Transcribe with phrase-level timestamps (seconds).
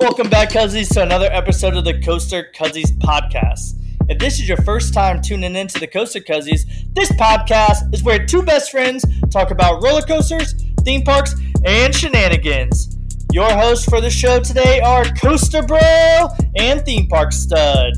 [0.00, 3.74] Welcome back, Cuzzies, to another episode of the Coaster Cuzzies podcast.
[4.08, 6.62] If this is your first time tuning in to the Coaster Cuzzies,
[6.94, 10.54] this podcast is where two best friends talk about roller coasters,
[10.86, 11.34] theme parks,
[11.66, 12.96] and shenanigans.
[13.30, 17.92] Your hosts for the show today are Coaster Bro and Theme Park Stud.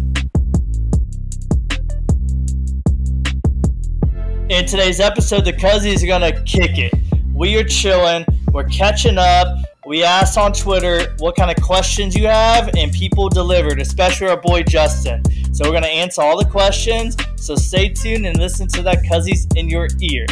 [4.50, 6.92] In today's episode, the Cuzzies are gonna kick it.
[7.32, 9.56] We are chilling, we're catching up.
[9.92, 14.40] We asked on Twitter what kind of questions you have, and people delivered, especially our
[14.40, 15.22] boy Justin.
[15.52, 17.14] So we're gonna answer all the questions.
[17.36, 20.24] So stay tuned and listen to that Cuzzies in your ear.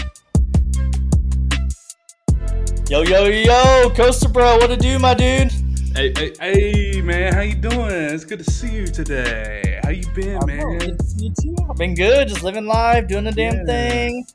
[2.89, 5.53] Yo, yo, yo, Coaster Bro, what to do, my dude?
[5.95, 7.91] Hey, hey, hey, man, how you doing?
[7.91, 9.79] It's good to see you today.
[9.83, 10.79] How you been, I'm man?
[10.79, 11.57] good to see you too.
[11.69, 13.65] I've been good, just living life, doing the damn Yeah.
[13.67, 14.27] thing,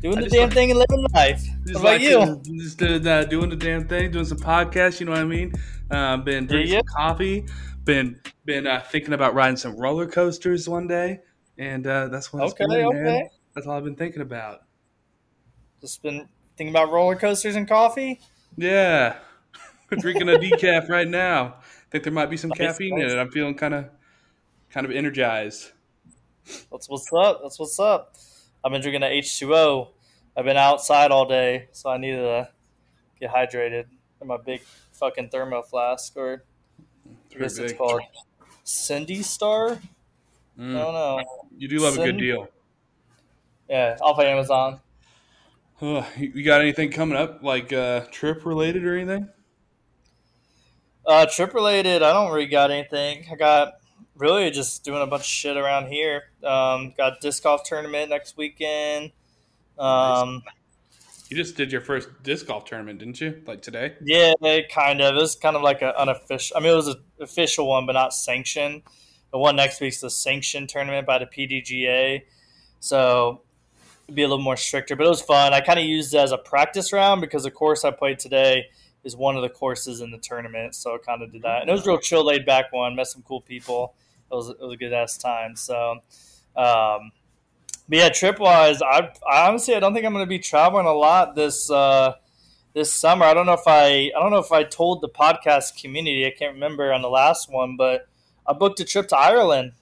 [0.00, 1.40] doing I the damn like- thing and living life.
[1.66, 2.00] Just What about like,
[2.46, 2.58] you?
[2.58, 5.00] Just uh, doing the damn thing, doing some podcasts.
[5.00, 5.52] You know what I mean?
[5.90, 6.80] Uh, been drinking Yeah.
[6.96, 7.46] coffee.
[7.84, 11.20] Been been uh, thinking about riding some roller coasters one day,
[11.58, 12.42] and uh, that's what.
[12.42, 13.00] Okay, been, okay.
[13.02, 13.28] Man.
[13.54, 14.62] That's all I've been thinking about.
[15.80, 18.20] Just been thinking about roller coasters and coffee.
[18.56, 19.16] Yeah,
[20.00, 21.56] drinking a decaf right now.
[21.90, 23.12] Think there might be some Nice, caffeine nice.
[23.12, 23.20] in it.
[23.20, 23.84] I'm feeling kind of
[24.70, 25.70] kind of energized.
[26.72, 27.40] That's what's up.
[27.42, 28.16] That's what's up.
[28.64, 29.94] I've been drinking H two O.
[30.36, 32.52] I've been outside all day, so I needed to
[33.20, 33.88] get hydrated
[34.20, 34.62] in my big
[34.92, 36.44] fucking thermo flask, or
[37.34, 38.02] I guess it's called
[38.64, 39.72] Cindy Star.
[39.72, 39.78] I
[40.58, 41.26] Mm, don't know.
[41.56, 42.48] you do love a good deal.
[43.68, 44.80] Yeah, off of Amazon.
[45.80, 49.28] You you got anything coming up, like uh, trip related or anything?
[51.06, 53.26] Uh, trip related, I don't really got anything.
[53.30, 53.74] I got
[54.16, 56.24] really just doing a bunch of shit around here.
[56.42, 59.12] Um, got disc golf tournament next weekend.
[59.78, 60.42] Um,
[61.28, 63.42] You just did your first disc golf tournament, didn't you?
[63.46, 63.94] Like today?
[64.02, 64.32] Yeah,
[64.70, 65.16] kind of.
[65.16, 66.56] It was kind of like an unofficial.
[66.56, 68.82] I mean, it was an official one, but not sanctioned.
[69.32, 72.22] The one next week's the sanctioned tournament by the PDGA,
[72.78, 73.42] so
[74.04, 74.94] it'd be a little more stricter.
[74.94, 75.52] But it was fun.
[75.52, 78.66] I kind of used it as a practice round because the course I played today
[79.02, 81.60] is one of the courses in the tournament, so I kind of did that.
[81.60, 82.94] And it was a real chill, laid back one.
[82.94, 83.94] Met some cool people.
[84.30, 85.56] It was it was a good ass time.
[85.56, 86.00] So.
[86.56, 87.12] Um,
[87.88, 90.86] but yeah, trip wise, I, I honestly I don't think I'm going to be traveling
[90.86, 92.14] a lot this uh,
[92.74, 93.24] this summer.
[93.26, 96.26] I don't know if I I don't know if I told the podcast community.
[96.26, 98.08] I can't remember on the last one, but
[98.46, 99.72] I booked a trip to Ireland.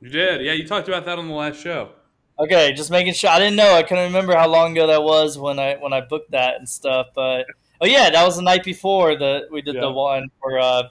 [0.00, 0.52] You did, yeah.
[0.52, 1.90] You talked about that on the last show.
[2.38, 3.30] Okay, just making sure.
[3.30, 3.74] I didn't know.
[3.74, 6.68] I couldn't remember how long ago that was when I when I booked that and
[6.68, 7.06] stuff.
[7.14, 7.46] But
[7.80, 9.82] oh yeah, that was the night before that we did Yeah.
[9.82, 10.58] the one for.
[10.58, 10.82] Uh,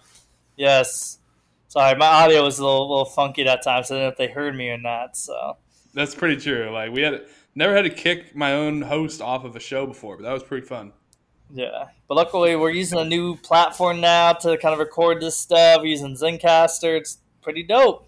[0.56, 1.20] yes,
[1.76, 4.18] sorry, my audio was a little, little funky that time, so I didn't know if
[4.18, 5.18] they heard me or not.
[5.18, 5.58] So
[5.94, 6.70] That's pretty true.
[6.72, 10.16] Like we had never had to kick my own host off of a show before,
[10.18, 10.94] but that was pretty fun.
[11.54, 15.82] Yeah, but luckily we're using a new platform now to kind of record this stuff.
[15.82, 16.98] We're using Zencastr.
[16.98, 18.08] It's pretty dope.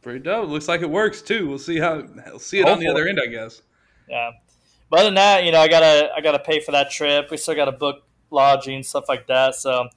[0.00, 0.48] Pretty dope.
[0.48, 1.48] Looks like it works too.
[1.48, 3.62] We'll see how we'll see it on the other end, I guess.
[4.08, 4.30] Yeah,
[4.88, 7.30] but other than that, you know, I gotta I gotta pay for that trip.
[7.30, 9.56] We still gotta book lodging stuff like that.
[9.56, 9.88] So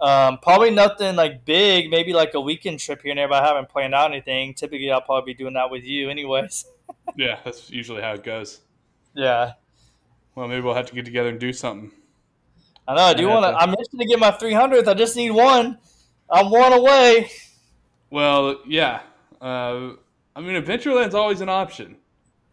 [0.00, 1.90] um, probably nothing like big.
[1.90, 3.28] Maybe like a weekend trip here and there.
[3.28, 4.54] But I haven't planned out anything.
[4.54, 6.64] Typically, I'll probably be doing that with you, anyways.
[7.16, 8.60] Yeah, that's usually how it goes.
[9.14, 9.52] Yeah,
[10.36, 11.90] Well, maybe we'll have to get together and do something.
[12.86, 13.02] I know.
[13.02, 13.50] I do want to.
[13.50, 14.86] to- I'm itching to get my 300th.
[14.86, 15.78] I just need one.
[16.30, 17.30] I'm one away.
[18.10, 19.00] Well, yeah.
[19.40, 19.92] Uh,
[20.36, 21.96] I mean, Adventureland's always an option.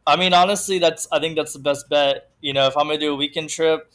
[0.07, 2.31] I mean, honestly, that's I think that's the best bet.
[2.41, 3.91] You know, if I'm gonna do a weekend trip,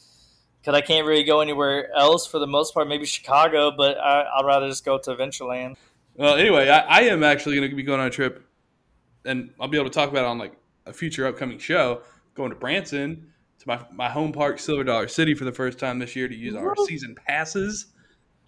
[0.63, 2.87] because I can't really go anywhere else for the most part.
[2.87, 5.75] Maybe Chicago, but I, I'd rather just go to Adventureland.
[6.15, 8.47] Well, anyway, I, I am actually going to be going on a trip,
[9.25, 10.53] and I'll be able to talk about it on like
[10.85, 12.01] a future upcoming show.
[12.33, 15.99] Going to Branson to my my home park, Silver Dollar City, for the first time
[15.99, 17.87] this year to use our season passes.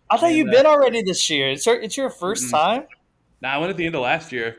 [0.10, 1.50] I thought And, you've uh, been already this year.
[1.50, 2.52] It's your it's your 1st Mhm.
[2.52, 2.88] time.
[3.42, 4.58] Now I went at the end of last year,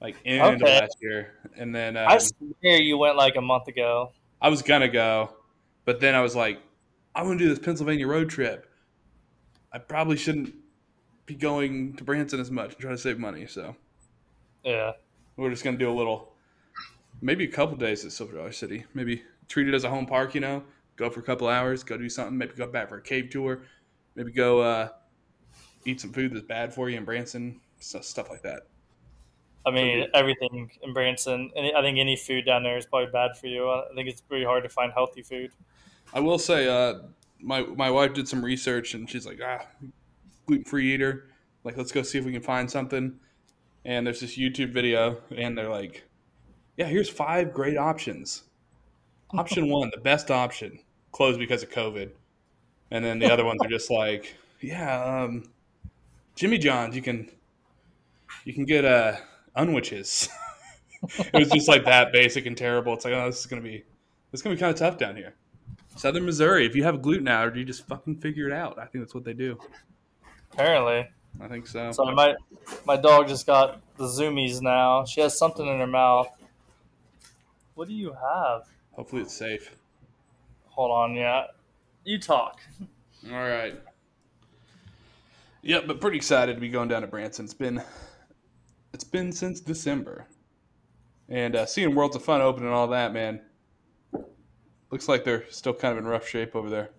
[0.00, 0.76] like end Okay.
[0.76, 4.12] of last year, and then um, I swear you went like a month ago.
[4.40, 5.30] I was gonna go,
[5.84, 6.62] but then I was like,
[7.14, 8.70] I want to do this Pennsylvania road trip.
[9.72, 10.54] I probably shouldn't
[11.26, 13.76] be going to Branson as much and try to save money, so
[14.64, 14.94] Yeah,
[15.36, 16.36] we're just gonna do a little,
[17.20, 18.86] maybe a couple days at Silver Dollar City.
[18.94, 20.64] Maybe treat it as a home park, you know.
[20.96, 22.38] Go for a couple hours, go do something.
[22.38, 23.64] Maybe go back for a cave tour.
[24.16, 24.90] Maybe go uh,
[25.86, 27.60] eat some food that's bad for you in Branson.
[27.80, 28.64] So, stuff like that.
[29.66, 30.12] I mean Okay.
[30.12, 31.50] everything in Branson.
[31.56, 33.68] I think any food down there is probably bad for you.
[33.70, 35.52] I think it's pretty hard to find healthy food.
[36.14, 37.00] I will say, uh,
[37.40, 39.66] my my wife did some research and she's like, ah,
[40.46, 41.26] gluten free eater.
[41.64, 43.18] Like, let's go see if we can find something.
[43.84, 46.04] And there's this YouTube video, and they're like,
[46.76, 48.44] yeah, here's five great options.
[49.30, 50.78] Option one, the best option,
[51.10, 52.10] closed because of COVID.
[52.90, 55.42] And then the other ones are just like, yeah, um,
[56.36, 57.30] Jimmy John's, you can
[58.44, 59.16] you can get uh
[59.56, 60.28] Unwiches.
[61.18, 62.94] it was just like that basic and terrible.
[62.94, 63.84] It's like, oh, this is gonna be
[64.30, 65.34] this is gonna be kind of tough down here.
[65.96, 68.78] Southern Missouri, if you have a gluten allergy, you just fucking figure it out.
[68.78, 69.58] I think that's what they do.
[70.52, 71.08] Apparently.
[71.40, 71.92] I think so.
[71.92, 72.34] So my
[72.84, 75.04] my dog just got the zoomies now.
[75.04, 76.28] She has something in her mouth.
[77.74, 78.62] What do you have?
[78.92, 79.74] Hopefully it's safe.
[80.66, 81.46] Hold on, yeah.
[82.04, 82.60] You talk.
[83.30, 83.74] All right.
[85.62, 87.46] Yep, but pretty excited to be going down to Branson.
[87.46, 87.82] It's been
[88.92, 90.26] it's been since December,
[91.28, 93.40] and uh, seeing Worlds of Fun open and all that, man.
[94.94, 96.90] Looks like they're still kind of in rough shape over there.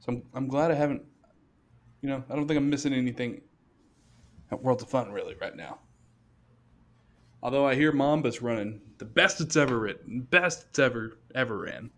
[0.00, 1.00] So I'm I'm glad I haven't.
[2.02, 3.40] You know, I don't think I'm missing anything
[4.52, 5.78] at Worlds of Fun really right now.
[7.42, 11.88] Although I hear Mamba's running the best it's ever written, best it's ever ever ran.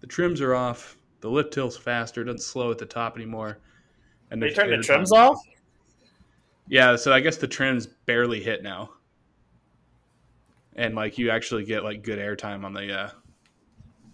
[0.00, 0.98] The trims are off.
[1.20, 2.24] The lift hill's faster.
[2.24, 3.60] Doesn't slow at the top anymore.
[4.32, 5.40] And they turned the trims off.
[6.66, 8.90] Yeah, so I guess the trims barely hit now,
[10.74, 13.10] and like you actually get like good airtime on the uh,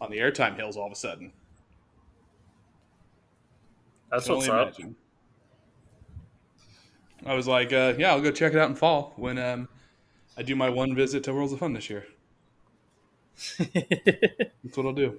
[0.05, 1.33] on the airtime hills all of a sudden.
[4.11, 4.69] That's what's up.
[4.79, 4.97] Imagine.
[7.27, 9.69] I was like, uh, yeah, I'll go check it out in fall when um,
[10.37, 12.07] I do my one visit to Worlds of Fun this year.
[13.59, 15.19] That's what I'll do.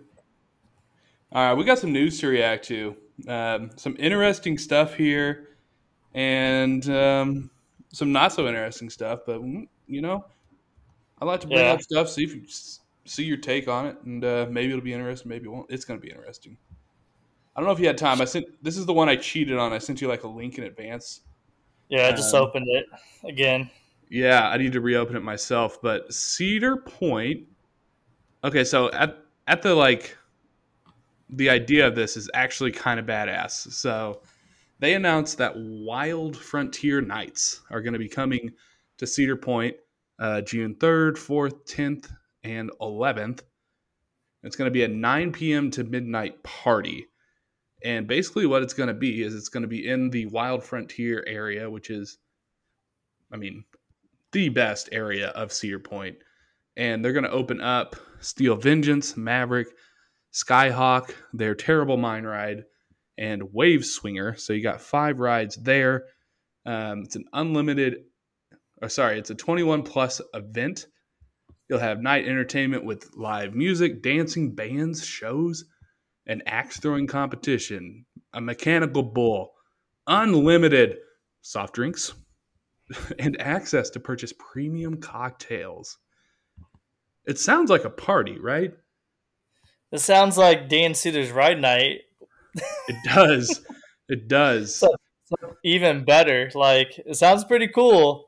[1.32, 2.96] All right, we got some news to react to.
[3.28, 5.50] Um, some interesting stuff here,
[6.14, 7.50] and um,
[7.92, 9.22] some not so interesting stuff.
[9.26, 10.26] But mm, you know,
[11.20, 11.74] I like to bring yeah.
[11.74, 12.44] up stuff, see if you
[13.06, 15.30] see your take on it, and uh, maybe it'll be interesting.
[15.30, 15.70] Maybe it won't.
[15.70, 16.58] It's going to be interesting.
[17.56, 18.22] I don't know if you had time.
[18.22, 19.72] I sent this is the one I cheated on.
[19.72, 21.22] I sent you like a link in advance.
[21.90, 22.86] Yeah, I just um, opened it
[23.24, 23.70] again.
[24.10, 25.82] Yeah, I need to reopen it myself.
[25.82, 27.44] But Cedar Point.
[28.44, 29.18] Okay, so at
[29.48, 30.18] at the like
[31.30, 33.72] the idea of this is actually kind of badass.
[33.72, 34.22] So
[34.80, 38.52] they announced that Wild Frontier Nights are going to be coming
[38.98, 39.76] to Cedar Point
[40.20, 42.12] uh, June 3rd, 4th, 10th,
[42.46, 43.42] and 11th.
[44.44, 45.72] It's going to be a 9 p.m.
[45.72, 47.08] to midnight party.
[47.84, 50.64] And basically, what it's going to be is it's going to be in the Wild
[50.64, 52.18] Frontier area, which is,
[53.32, 53.66] I mean,
[54.32, 56.18] the best area of Cedar Point.
[56.78, 59.68] And they're going to open up Steel Vengeance, Maverick,
[60.34, 62.64] Skyhawk, their Terrible Mine Ride,
[63.18, 64.36] and Wave Swinger.
[64.36, 66.06] So you got five rides there.
[66.66, 68.04] Um, it's an unlimited,
[68.82, 70.88] or sorry, it's a 21 plus event.
[71.70, 75.66] You'll have night entertainment with live music, dancing, bands, shows,
[76.28, 79.54] an axe throwing competition, a mechanical bull,
[80.08, 80.98] unlimited
[81.42, 82.14] soft drinks,
[83.20, 85.98] and access to purchase premium cocktails.
[87.26, 88.72] It sounds like a party, right?
[89.92, 92.02] It sounds like Dan Cedars Ride Night.
[92.88, 93.62] it does.
[94.08, 94.84] It does.
[95.28, 96.52] So, so even better.
[96.54, 98.28] Like it sounds pretty cool.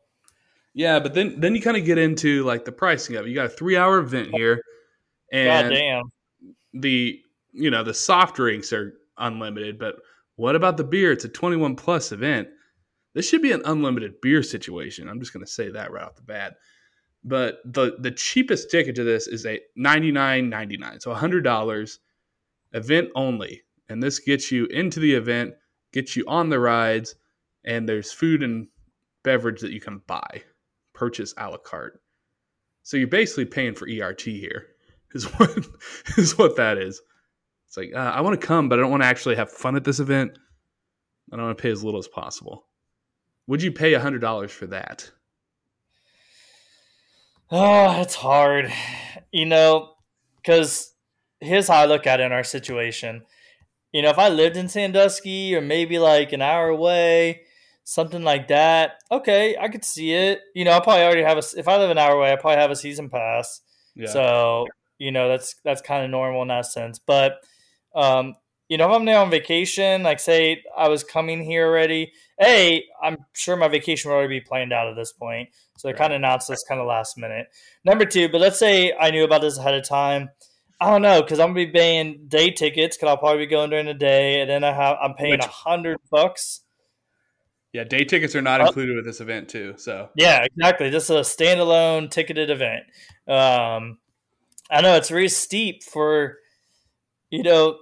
[0.77, 3.29] Yeah, but then then you kind of get into like the pricing of it.
[3.29, 4.61] You got a three hour event here,
[5.33, 6.03] and God damn.
[6.71, 7.19] the
[7.51, 9.95] you know the soft drinks are unlimited, but
[10.35, 11.11] what about the beer?
[11.11, 12.49] It's a twenty one plus event.
[13.15, 15.09] This should be an unlimited beer situation.
[15.09, 16.57] I'm just going to say that right off the bat.
[17.23, 21.43] But the the cheapest ticket to this is a ninety nine ninety nine, so hundred
[21.43, 21.97] dollars,
[22.73, 25.55] event only, and this gets you into the event,
[25.91, 27.15] gets you on the rides,
[27.65, 28.67] and there's food and
[29.23, 30.43] beverage that you can buy,
[30.97, 32.01] purchase a la carte.
[32.83, 34.67] So you're basically paying for ERT here,
[35.13, 35.67] is what
[36.17, 37.01] is what that is.
[37.67, 39.75] It's like uh, I want to come, but I don't want to actually have fun
[39.75, 40.37] at this event.
[41.31, 42.65] I don't want to pay as little as possible.
[43.47, 45.11] Would you pay hundred dollars for that?
[47.49, 48.73] Oh, it's hard,
[49.31, 49.93] you know,
[50.35, 50.93] because
[51.39, 53.23] here's how I look at it in our situation.
[53.93, 57.43] You know, if I lived in Sandusky or maybe like an hour away,
[57.89, 60.41] something like that, okay, I could see it.
[60.53, 61.43] You know, I probably already have a.
[61.57, 63.61] If I live an hour away, I probably have a season pass.
[63.95, 64.07] Yeah.
[64.07, 64.67] So
[64.99, 66.99] you know, that's that's kind of normal in that sense.
[66.99, 67.37] But
[67.95, 68.35] um,
[68.67, 72.83] you know, if I'm there on vacation, like say I was coming here already, hey,
[73.01, 75.49] I'm sure my vacation would already be planned out at this point.
[75.77, 75.97] So they right.
[75.97, 77.47] kind of announced this kind of last minute.
[77.85, 80.29] Number two, but let's say I knew about this ahead of time.
[80.81, 83.69] I don't know because I'm gonna be paying day tickets because I'll probably be going
[83.69, 86.63] during the day, and then I have I'm paying a hundred bucks.
[87.73, 89.75] Yeah, day tickets are not included with this event too.
[89.77, 90.89] So yeah, exactly.
[90.89, 92.83] This is a standalone ticketed event.
[93.27, 93.99] Um,
[94.69, 96.37] I know it's very steep for
[97.29, 97.77] you know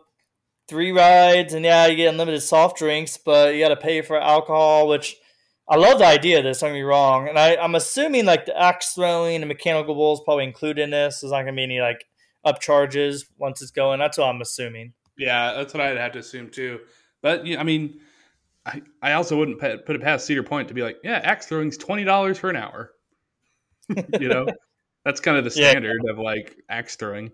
[0.67, 4.19] three rides, and yeah, you get unlimited soft drinks, but you got to pay for
[4.19, 5.15] alcohol, which
[5.69, 6.59] I love the idea of this.
[6.59, 10.21] Don't get me wrong, and I, I'm assuming like the axe throwing and mechanical bulls
[10.25, 11.21] probably included in this.
[11.21, 12.05] There's not gonna be any like
[12.43, 13.99] up charges once it's going.
[13.99, 14.93] That's what I'm assuming.
[15.17, 16.79] Yeah, that's what I'd have to assume too.
[17.21, 17.99] But yeah, I mean,
[18.65, 21.77] I, I also wouldn't put it past Cedar Point to be like, yeah, axe throwing's
[21.77, 22.91] twenty dollars for an hour.
[24.19, 24.47] you know,
[25.03, 26.11] that's kind of the standard yeah.
[26.11, 27.31] of like axe throwing.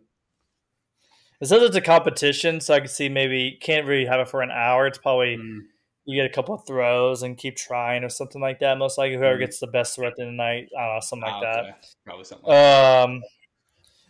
[1.40, 4.42] It says it's a competition, so I can see maybe can't really have it for
[4.42, 4.86] an hour.
[4.86, 5.62] It's probably mm.
[6.06, 8.78] you get a couple of throws and keep trying or something like that.
[8.78, 9.40] Most likely, whoever mm.
[9.40, 11.36] gets the best throw at the end of the night, I don't know, something like
[11.38, 11.86] oh, that.
[12.06, 12.48] Probably something.
[12.48, 13.28] Like um, that.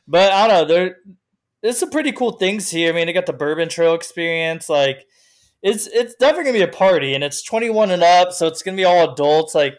[0.08, 0.74] but I don't know.
[0.74, 0.96] There,
[1.62, 2.92] there's some pretty cool things here.
[2.92, 4.68] I mean, I got the Bourbon Trail experience.
[4.68, 5.06] Like,
[5.64, 8.78] it's it's definitely gonna be a party, and it's 21 and up, so it's gonna
[8.78, 9.54] be all adults.
[9.54, 9.78] Like,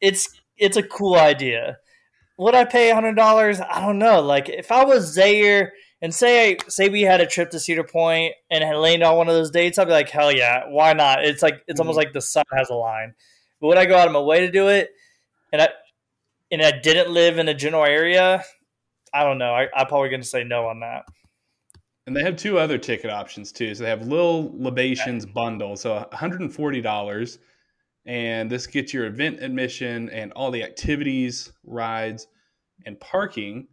[0.00, 1.78] it's it's a cool idea.
[2.38, 3.60] Would I pay hundred dollars?
[3.60, 4.20] I don't know.
[4.20, 8.34] Like, if I was Zaire and say say we had a trip to Cedar Point
[8.50, 11.24] and had landed on one of those dates, I'd be like, hell yeah, why not?
[11.24, 11.82] It's like it's mm-hmm.
[11.82, 13.14] almost like the sun has a line.
[13.60, 14.90] But would I go out of my way to do it?
[15.52, 15.68] And I
[16.52, 18.44] and I didn't live in a general area.
[19.12, 19.52] I don't know.
[19.52, 21.04] I, I'm probably going to say no on that.
[22.06, 23.74] And they have two other ticket options too.
[23.74, 27.38] So they have Lil Libations bundle, so $140,
[28.06, 32.26] and this gets your event admission and all the activities, rides,
[32.84, 33.68] and parking.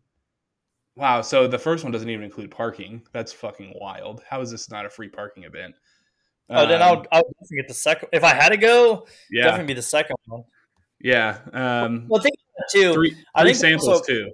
[0.96, 3.02] Wow, so the first one doesn't even include parking.
[3.14, 4.22] That's fucking wild.
[4.30, 5.76] How is this not a free parking event?
[6.50, 8.10] Oh, um, then I'll, I'll definitely get the second.
[8.12, 10.44] If I had to go, yeah, definitely be the second one.
[11.00, 11.40] Yeah.
[11.54, 12.36] Um, well, think
[12.72, 12.94] too.
[12.94, 14.32] Three, three I think samples also, too.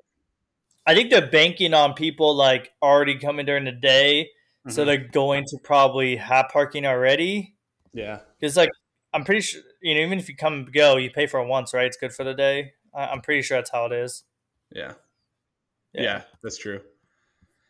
[0.85, 4.71] I think they're banking on people like already coming during the day, mm-hmm.
[4.71, 7.55] so they're going to probably have parking already.
[7.93, 8.69] Yeah, because like
[9.13, 11.47] I'm pretty sure you know even if you come and go, you pay for it
[11.47, 11.85] once, right?
[11.85, 12.73] It's good for the day.
[12.93, 14.23] I- am pretty sure that's how it is.
[14.71, 14.93] Yeah.
[15.93, 16.81] yeah, yeah, that's true.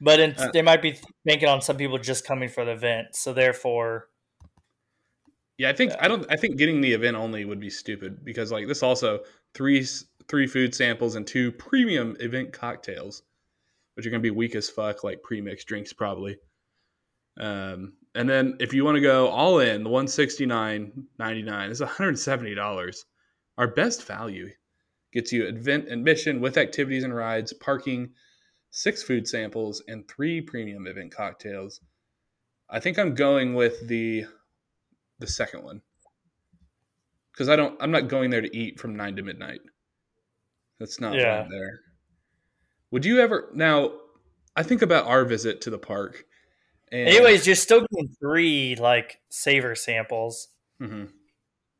[0.01, 3.15] But in, uh, they might be banking on some people just coming for the event,
[3.15, 4.09] so therefore.
[5.57, 5.97] Yeah, I think yeah.
[6.01, 6.25] I don't.
[6.29, 9.21] I think getting the event only would be stupid because like this also
[9.53, 9.85] three
[10.27, 13.23] three food samples, and two premium event cocktails,
[13.93, 16.37] which are going to be weak as fuck, like pre-mixed drinks probably.
[17.39, 21.41] Um, and then if you want to go all in, the one sixty nine ninety
[21.41, 23.05] nine is one hundred seventy dollars.
[23.57, 24.49] Our best value
[25.13, 28.11] gets you event admission with activities and rides, parking,
[28.71, 31.81] six food samples, and three premium event cocktails.
[32.69, 34.25] I think I'm going with the
[35.19, 35.81] the second one
[37.31, 37.81] because I don't.
[37.81, 39.59] I'm not going there to eat from nine to midnight.
[40.79, 41.47] That's not yeah.
[41.49, 41.79] there.
[42.91, 43.93] Would you ever now?
[44.55, 46.25] I think about our visit to the park.
[46.91, 50.47] And, Anyways, you're still getting three like savor samples.
[50.81, 51.05] Mm-hmm.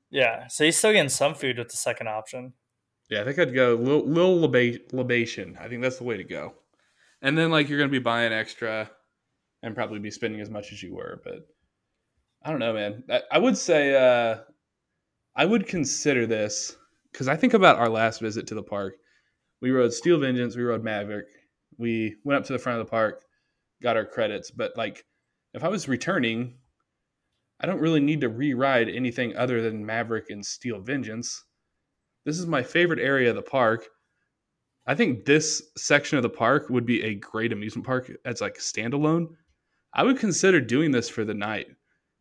[0.09, 2.53] Yeah, so you're still getting some food with the second option.
[3.09, 5.57] Yeah, I think I'd go little, little libation.
[5.59, 6.53] I think that's the way to go.
[7.21, 8.89] And then like you're gonna be buying extra,
[9.61, 11.21] and probably be spending as much as you were.
[11.23, 11.47] But
[12.43, 13.03] I don't know, man.
[13.09, 14.39] I, I would say uh,
[15.35, 16.77] I would consider this
[17.15, 18.98] because I think about our last visit to the park.
[19.62, 21.27] We rode Steel Vengeance, we rode Maverick,
[21.77, 23.24] we went up to the front of the park,
[23.81, 24.51] got our credits.
[24.51, 25.05] But like,
[25.53, 26.57] if I was returning,
[27.62, 31.41] I don't really need to re-ride anything other than Maverick and Steel Vengeance.
[32.25, 33.88] This is my favorite area of the park.
[34.86, 38.57] I think this section of the park would be a great amusement park as like
[38.57, 39.27] standalone.
[39.93, 41.67] I would consider doing this for the night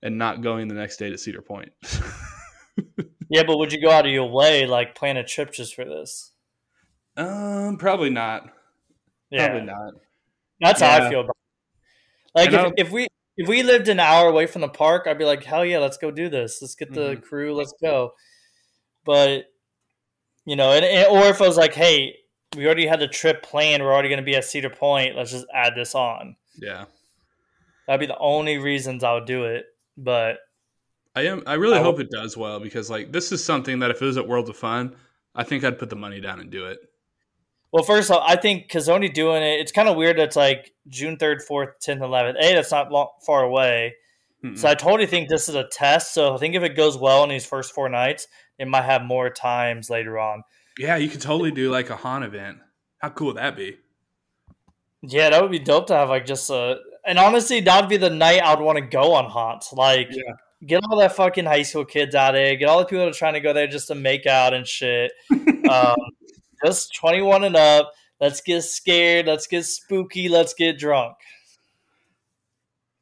[0.03, 1.73] and not going the next day to Cedar Point.
[3.35, 5.85] Yeah, but would you go out of your way, like plan a trip just for
[5.85, 6.31] this?
[7.17, 8.49] Um, probably not.
[9.29, 9.49] Yeah.
[9.49, 9.95] Probably not.
[10.61, 11.01] That's yeah.
[11.01, 11.37] how I feel about.
[11.37, 12.31] It.
[12.37, 15.25] Like if, if we if we lived an hour away from the park, I'd be
[15.25, 16.63] like, hell yeah, let's go do this.
[16.63, 17.23] Let's get the mm-hmm.
[17.23, 18.13] crew, let's go.
[19.05, 19.47] But
[20.45, 22.15] you know, and, and, or if I was like, hey,
[22.57, 25.17] we already had the trip planned, we're already going to be at Cedar Point.
[25.17, 26.37] Let's just add this on.
[26.57, 26.85] Yeah,
[27.89, 29.65] that'd be the only reasons I would do it.
[29.97, 30.39] But
[31.15, 31.43] I am.
[31.47, 34.05] I really I hope it does well because like this is something that if it
[34.05, 34.97] was at World of Fun,
[35.35, 36.81] I think I'd put the money down and do it.
[37.73, 40.19] Well, first of all, I think because only doing it, it's kind of weird.
[40.19, 42.39] It's like June third, fourth, tenth, eleventh.
[42.41, 43.95] A, that's not long, far away.
[44.45, 44.59] Mm-mm.
[44.59, 46.15] So I totally think this is a test.
[46.15, 48.27] So I think if it goes well in these first four nights,
[48.59, 50.43] it might have more times later on.
[50.79, 52.59] Yeah, you could totally do like a haunt event.
[52.99, 53.79] How cool would that be?
[55.03, 56.79] Yeah, that would be dope to have like just a.
[57.07, 59.73] And honestly, that would be the night I'd want to go on haunts.
[59.73, 60.33] Like, yeah
[60.67, 62.57] get all that fucking high school kids out of there.
[62.57, 64.67] Get all the people that are trying to go there just to make out and
[64.67, 65.13] shit.
[65.71, 65.97] um,
[66.65, 67.93] just 21 and up.
[68.21, 69.27] Let's get scared.
[69.27, 70.29] Let's get spooky.
[70.29, 71.15] Let's get drunk.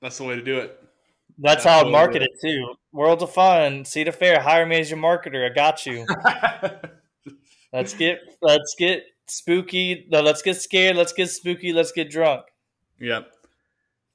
[0.00, 0.78] That's the way to do it.
[1.38, 2.75] That's, That's how I market it too.
[2.92, 5.50] World of Fun, Cedar Fair, hire me as your marketer.
[5.50, 6.07] I got you.
[7.73, 10.07] let's get let's get spooky.
[10.11, 10.97] No, let's get scared.
[10.97, 11.73] Let's get spooky.
[11.73, 12.42] Let's get drunk.
[13.00, 13.33] Yep.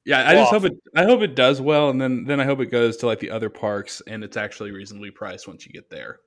[0.08, 0.72] Yeah, I just hope it.
[0.96, 3.30] I hope it does well, and then then I hope it goes to like the
[3.30, 6.20] other parks, and it's actually reasonably priced once you get there.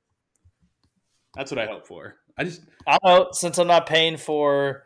[1.35, 2.17] That's what I hope for.
[2.37, 4.83] I just I don't know since I'm not paying for.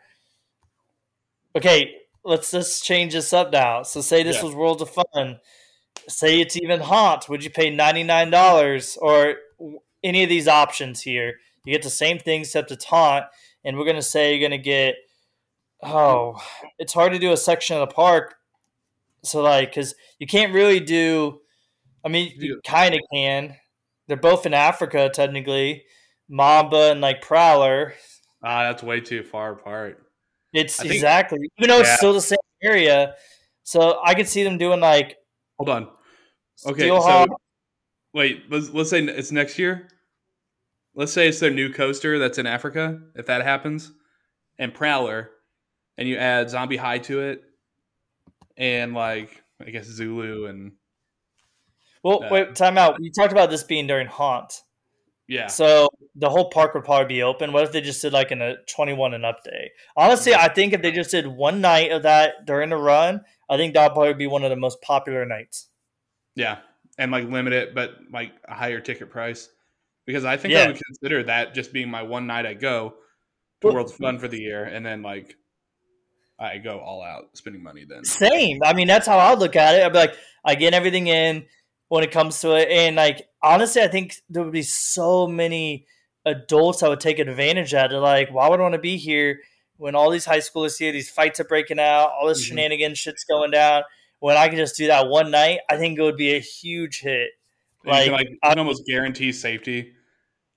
[1.57, 3.83] Okay, let's just change this up now.
[3.83, 4.43] So say this yeah.
[4.43, 5.41] was Worlds of Fun.
[6.07, 9.35] say it's even haunt, would you pay ninety nine dollars or
[10.05, 11.33] any of these options here?
[11.65, 13.25] You get the same thing except it's haunt,
[13.65, 14.95] and we're gonna say you're gonna get.
[15.83, 16.41] Oh,
[16.79, 18.35] it's hard to do a section of the park.
[19.25, 21.39] So like, because you can't really do.
[22.03, 23.55] I mean, you kind of can.
[24.07, 25.83] They're both in Africa technically.
[26.29, 27.93] Mamba and like Prowler.
[28.43, 30.05] Ah, that's way too far apart.
[30.53, 31.81] It's think, exactly even though yeah.
[31.81, 33.15] it's still the same area.
[33.63, 35.17] So I could see them doing like.
[35.57, 35.87] Hold on.
[36.65, 37.25] Okay, so
[38.13, 38.43] wait.
[38.49, 39.89] Let's let's say it's next year.
[40.93, 43.01] Let's say it's their new coaster that's in Africa.
[43.15, 43.91] If that happens,
[44.57, 45.31] and Prowler,
[45.97, 47.43] and you add Zombie High to it,
[48.57, 50.73] and like I guess Zulu and.
[52.03, 52.97] Well, uh, wait, time out.
[52.99, 54.61] You talked about this being during Haunt.
[55.27, 55.47] Yeah.
[55.47, 57.51] So the whole park would probably be open.
[57.51, 59.71] What if they just did like in a 21 and up day?
[59.97, 63.57] Honestly, I think if they just did one night of that during the run, I
[63.57, 65.69] think that would probably be one of the most popular nights.
[66.35, 66.59] Yeah.
[66.97, 69.49] And like limit it, but like a higher ticket price.
[70.05, 70.65] Because I think yeah.
[70.65, 72.93] I would consider that just being my one night I go
[73.61, 75.35] to well, World's Fun for the year and then like
[76.39, 78.03] I go all out spending money then.
[78.03, 78.61] Same.
[78.63, 79.83] I mean, that's how I look at it.
[79.83, 81.45] I'd be like, I get everything in
[81.87, 82.69] when it comes to it.
[82.69, 85.85] And like honestly, I think there would be so many
[86.25, 87.97] adults that would take advantage of it.
[87.97, 89.39] Like, why would I want to be here
[89.77, 92.55] when all these high schoolers here, these fights are breaking out, all this mm-hmm.
[92.55, 93.83] shenanigans shit's going down?
[94.19, 97.01] When I can just do that one night, I think it would be a huge
[97.01, 97.31] hit.
[97.85, 99.93] like, you can, like you can almost guarantee safety.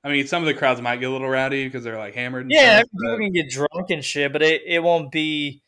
[0.02, 2.47] I mean, some of the crowds might get a little rowdy because they're like hammered.
[2.49, 5.62] yeah, stuff, people can get drunk and shit, but it, it won't be.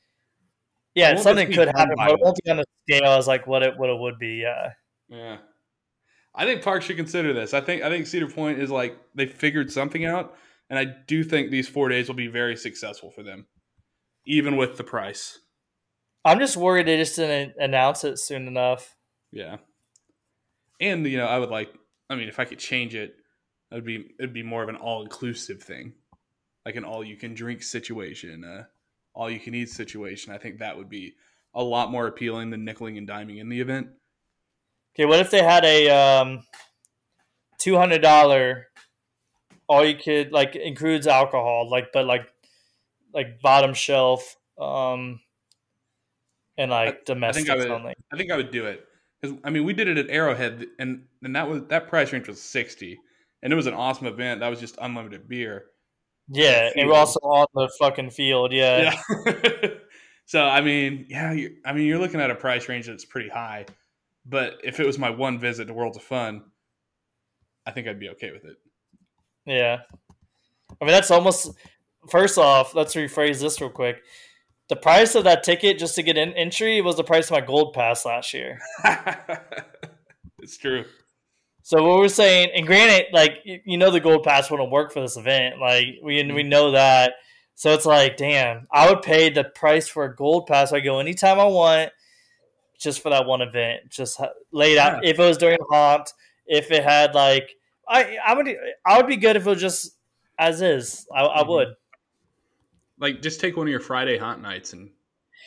[0.94, 3.78] Yeah, something could happen, but it won't be on the scale as like what it
[3.78, 4.42] what it would be.
[4.42, 4.72] Yeah.
[5.08, 5.38] Yeah.
[6.34, 7.54] I think Park should consider this.
[7.54, 10.36] I think I think Cedar Point is like they figured something out,
[10.68, 13.46] and I do think these four days will be very successful for them,
[14.26, 15.40] even with the price.
[16.24, 18.94] I'm just worried they just didn't announce it soon enough.
[19.32, 19.56] Yeah,
[20.80, 21.72] and you know I would like.
[22.08, 23.14] I mean, if I could change it,
[23.70, 25.94] it would be it'd be more of an all inclusive thing,
[26.64, 28.64] like an all you can drink situation, uh,
[29.20, 30.32] all you can eat situation.
[30.32, 31.12] I think that would be
[31.54, 33.88] a lot more appealing than nickeling and diming in the event.
[34.94, 36.42] Okay, what if they had a um,
[37.58, 38.68] two hundred dollar
[39.68, 42.26] all you could like includes alcohol, like but like
[43.12, 45.20] like bottom shelf, um,
[46.56, 47.94] and like I, domestic I think I would, only.
[48.10, 48.86] I think I would do it
[49.20, 52.26] because I mean we did it at Arrowhead, and and that was that price range
[52.26, 52.98] was sixty,
[53.42, 54.40] and it was an awesome event.
[54.40, 55.66] That was just unlimited beer.
[56.30, 58.52] Yeah, and also on the fucking field.
[58.52, 58.94] Yeah.
[59.26, 59.68] yeah.
[60.26, 61.30] so I mean, yeah,
[61.64, 63.66] I mean you're looking at a price range that's pretty high.
[64.24, 66.44] But if it was my one visit to Worlds of Fun,
[67.66, 68.56] I think I'd be okay with it.
[69.44, 69.80] Yeah.
[70.80, 71.52] I mean, that's almost.
[72.08, 74.02] First off, let's rephrase this real quick.
[74.68, 77.40] The price of that ticket just to get an entry was the price of my
[77.40, 78.60] gold pass last year.
[80.38, 80.84] it's true.
[81.70, 85.02] So what we're saying, and granted, like you know, the gold pass wouldn't work for
[85.02, 85.60] this event.
[85.60, 86.48] Like we we mm-hmm.
[86.48, 87.12] know that.
[87.54, 90.72] So it's like, damn, I would pay the price for a gold pass.
[90.72, 91.92] I go anytime I want
[92.76, 93.88] just for that one event.
[93.88, 95.04] Just laid out.
[95.04, 95.10] Yeah.
[95.10, 96.12] If it was during a haunt,
[96.44, 97.54] if it had like,
[97.88, 98.48] I I would
[98.84, 99.96] I would be good if it was just
[100.40, 101.06] as is.
[101.14, 101.50] I, I mm-hmm.
[101.50, 101.68] would.
[102.98, 104.90] Like, just take one of your Friday haunt nights and.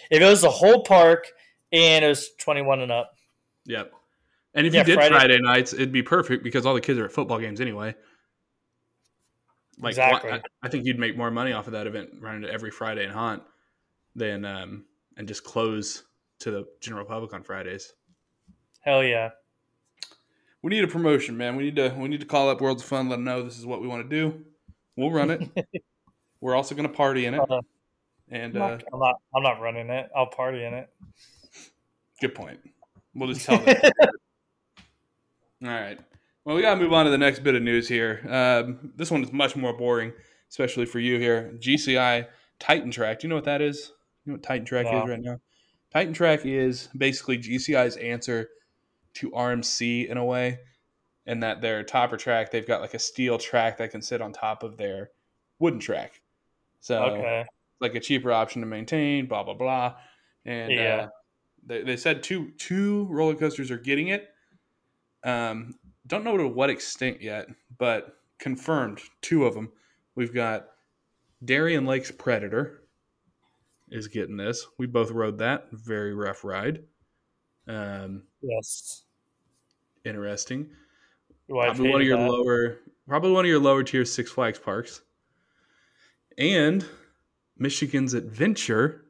[0.10, 1.28] If it was the whole park
[1.74, 3.12] and it was twenty one and up.
[3.66, 3.92] Yep.
[4.54, 5.16] And if yeah, you did Friday.
[5.16, 7.96] Friday nights, it'd be perfect because all the kids are at football games anyway.
[9.80, 10.32] Like, exactly.
[10.32, 13.04] I, I think you'd make more money off of that event running it every Friday
[13.04, 13.42] and haunt
[14.16, 14.86] than um,
[15.18, 16.04] and just close
[16.40, 17.94] to the general public on Fridays.
[18.82, 19.30] Hell yeah.
[20.62, 21.56] We need a promotion, man.
[21.56, 23.58] We need to we need to call up Worlds of Fun, let them know this
[23.58, 24.46] is what we want to do.
[24.96, 25.42] We'll run it.
[26.42, 27.42] We're also going to party in it.
[27.50, 27.62] Uh,
[28.30, 30.10] and I'm not, uh, I'm not, I'm not running it.
[30.16, 30.90] I'll party in it.
[32.22, 32.60] Good point.
[33.16, 33.76] We'll just tell them.
[35.64, 36.00] All right.
[36.44, 38.20] Well, we got to move on to the next bit of news here.
[38.30, 40.12] Um, this one is much more boring,
[40.50, 41.54] especially for you here.
[41.58, 42.28] GCI
[42.60, 43.20] Titan Track.
[43.20, 43.94] Do you know what that is?
[44.26, 45.04] You know what Titan Track no.
[45.04, 45.40] is right now?
[45.94, 48.50] Titan Track is basically GCI's answer
[49.16, 50.60] to RMC in a way,
[51.26, 54.34] in that their topper track, they've got like a steel track that can sit on
[54.34, 55.12] top of their
[55.60, 56.22] wooden track.
[56.82, 57.46] So, okay.
[57.80, 59.96] like a cheaper option to maintain, blah, blah, blah.
[60.46, 60.96] And yeah.
[60.96, 61.08] Uh,
[61.66, 64.33] they, they said two two roller coasters are getting it.
[65.24, 65.76] Um,
[66.08, 69.72] don't know to what extent yet, but confirmed two of them.
[70.16, 70.68] We've got
[71.44, 72.84] Darien Lake's Predator,
[73.94, 74.66] is getting this.
[74.78, 75.68] We both rode that.
[75.72, 76.84] Very rough ride.
[77.68, 79.04] Um, yes.
[80.04, 80.70] Interesting.
[81.48, 82.30] probably one of your that.
[82.30, 85.02] lower, probably one of your lower tier Six Flags parks.
[86.38, 86.86] And
[87.58, 89.06] Michigan's Adventure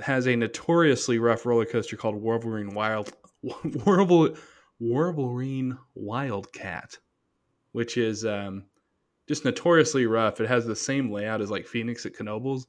[0.00, 3.12] has a notoriously rough roller coaster called Wolverine Wild
[4.80, 6.98] Warblerine Wildcat,
[7.72, 8.64] which is um,
[9.28, 10.40] just notoriously rough.
[10.40, 12.66] It has the same layout as like Phoenix at Knoebels,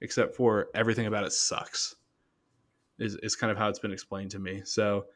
[0.00, 1.96] except for everything about it sucks.
[2.98, 4.62] Is is kind of how it's been explained to me.
[4.64, 5.06] So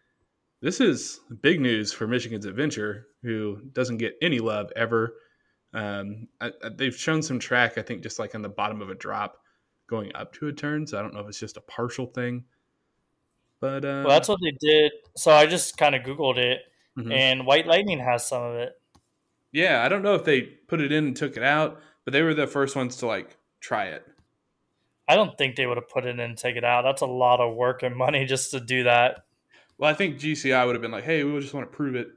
[0.61, 5.15] this is big news for Michigan's Adventure, who doesn't get any love ever.
[5.73, 8.91] Um, I, I, they've shown some track, I think, just like on the bottom of
[8.91, 9.39] a drop
[9.87, 10.87] going up to a turn.
[10.87, 12.45] So I don't know if it's just a partial thing.
[13.61, 14.93] But uh, well, that's what they did.
[15.17, 16.63] So I just kind of Googled it,
[16.99, 17.13] mm-hmm.
[17.13, 18.73] and White Lightning has some of it.
[19.53, 22.23] Yeah, I don't know if they put it in and took it out, but they
[22.23, 24.07] were the first ones to like try it.
[25.09, 26.83] I don't think they would have put it in and take it out.
[26.83, 29.25] That's a lot of work and money just to do that.
[29.77, 32.09] Well, I think GCI would have been like, "Hey, we just want to prove it.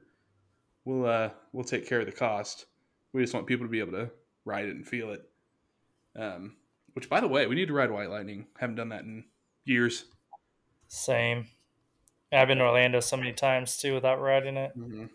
[0.85, 2.65] We'll uh, we'll take care of the cost.
[3.11, 4.11] We just want people to be able to
[4.45, 5.29] ride it and feel it."
[6.15, 6.55] Um,
[6.93, 8.45] which, by the way, we need to ride White Lightning.
[8.57, 9.25] Haven't done that in
[9.65, 10.05] years.
[10.93, 11.47] Same.
[12.31, 14.77] I've been to Orlando so many times too without riding it.
[14.77, 15.05] Mm-hmm.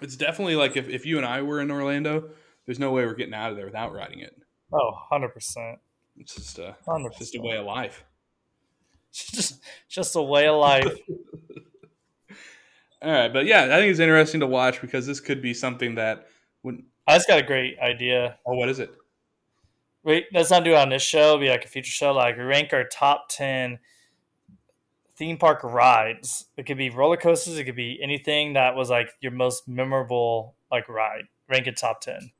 [0.00, 2.30] It's definitely like if, if you and I were in Orlando,
[2.64, 4.34] there's no way we're getting out of there without riding it.
[4.72, 5.76] Oh, 100%.
[6.16, 7.06] It's just a, 100%.
[7.08, 8.06] It's just a way of life.
[9.10, 10.86] It's just, just a way of life.
[13.02, 15.96] All right, but yeah, I think it's interesting to watch because this could be something
[15.96, 16.26] that
[16.62, 18.38] when I just got a great idea.
[18.46, 18.90] Oh, what is it?
[20.04, 21.34] Wait, let's not do it on this show.
[21.34, 22.12] It'll be like a future show.
[22.12, 23.78] Like rank our top ten
[25.20, 26.46] theme park rides.
[26.56, 27.58] It could be roller coasters.
[27.58, 31.24] It could be anything that was like your most memorable like ride.
[31.46, 32.32] Rank it top ten.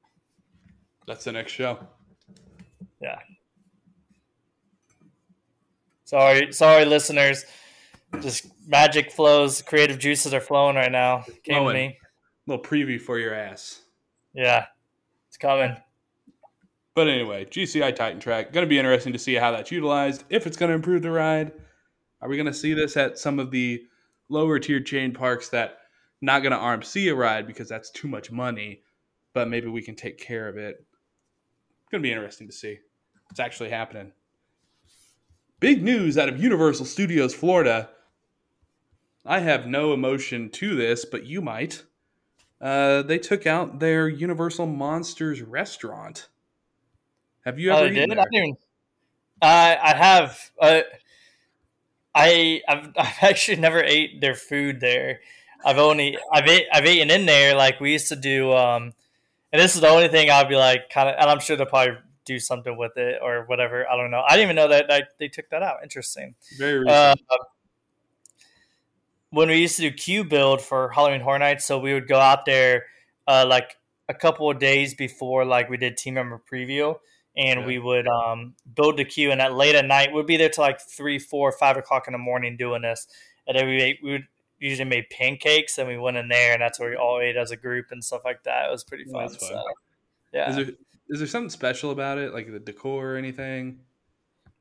[1.07, 1.79] That's the next show.
[3.03, 3.19] Yeah.
[6.05, 7.45] Sorry, sorry, listeners.
[8.23, 9.61] Just magic flows.
[9.61, 11.25] Creative juices are flowing right now.
[11.45, 11.69] Came flowing.
[11.69, 11.99] to me.
[12.47, 13.83] Little preview for your ass.
[14.33, 14.65] Yeah,
[15.29, 15.77] it's coming.
[16.95, 20.25] But anyway, GCI Titan Track going to be interesting to see how that's utilized.
[20.31, 21.53] If it's going to improve the ride,
[22.21, 23.83] are we going to see this at some of the
[24.29, 25.79] lower tier chain parks that
[26.21, 28.83] not going to RMC a ride because that's too much money,
[29.33, 30.85] but maybe we can take care of it?
[31.81, 32.79] It's going to be interesting to see.
[33.31, 34.13] It's actually happening.
[35.61, 37.91] Big news out of Universal Studios Florida.
[39.27, 41.85] I have no emotion to this, but you might.
[42.61, 46.29] Uh, they took out their Universal Monsters restaurant.
[47.45, 47.87] Have you ever?
[47.87, 48.19] Oh, did?
[48.19, 48.25] I.
[49.43, 50.51] Uh, I have.
[50.61, 50.81] Uh,
[52.15, 55.21] I I've, I've actually never ate their food there.
[55.65, 58.53] I've only I've ate, I've eaten in there like we used to do.
[58.53, 58.95] Um,
[59.53, 61.67] and this is the only thing I'll be like kind of, and I'm sure they'll
[61.67, 63.89] probably do something with it or whatever.
[63.89, 64.23] I don't know.
[64.27, 65.79] I didn't even know that, that they took that out.
[65.83, 66.35] Interesting.
[66.57, 66.89] Very.
[66.89, 67.15] Uh,
[69.31, 72.19] when we used to do queue build for Halloween Horror Nights, so we would go
[72.19, 72.87] out there
[73.27, 73.77] uh, like
[74.09, 76.97] a couple of days before, like we did team member preview,
[77.37, 77.67] and yeah.
[77.67, 79.31] we would um, build the queue.
[79.31, 82.13] And at late at night, we'd be there till like three, four, five o'clock in
[82.13, 83.07] the morning doing this.
[83.47, 84.27] And then we, we would
[84.59, 87.51] usually made pancakes, and we went in there, and that's where we all ate as
[87.51, 88.69] a group and stuff like that.
[88.69, 89.29] It was pretty fun.
[89.29, 89.39] fun.
[89.39, 89.65] So,
[90.33, 90.51] yeah.
[90.51, 90.75] Is there,
[91.09, 93.81] is there something special about it, like the decor or anything?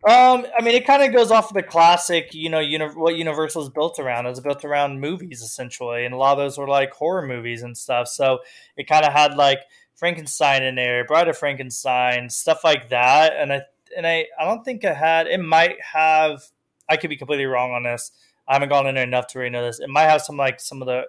[0.08, 3.17] Um, I mean, it kind of goes off of the classic, you know, uni- what
[3.17, 4.27] Universal is built around.
[4.27, 7.77] It's built around movies essentially, and a lot of those were like horror movies and
[7.77, 8.08] stuff.
[8.08, 8.39] So
[8.77, 9.60] it kind of had like
[9.99, 13.33] Frankenstein in there, Bride of Frankenstein, stuff like that.
[13.35, 13.62] And I
[13.95, 15.27] and I, I don't think I had.
[15.27, 16.43] It might have.
[16.88, 18.12] I could be completely wrong on this.
[18.47, 19.79] I haven't gone in there enough to really know this.
[19.79, 21.03] It might have some like some of the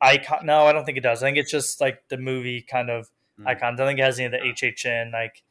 [0.00, 0.44] icon.
[0.44, 1.22] No, I don't think it does.
[1.22, 3.08] I think it's just like the movie kind of
[3.40, 3.46] mm.
[3.46, 3.80] icons.
[3.80, 5.42] I think it has any of the HHN like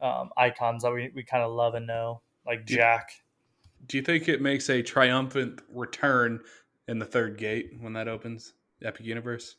[0.00, 3.10] um, icons that we, we kind of love and know, like do Jack.
[3.86, 6.40] do you think it makes a triumphant return
[6.86, 8.52] in the third gate when that opens?
[8.82, 9.56] Epic Universe.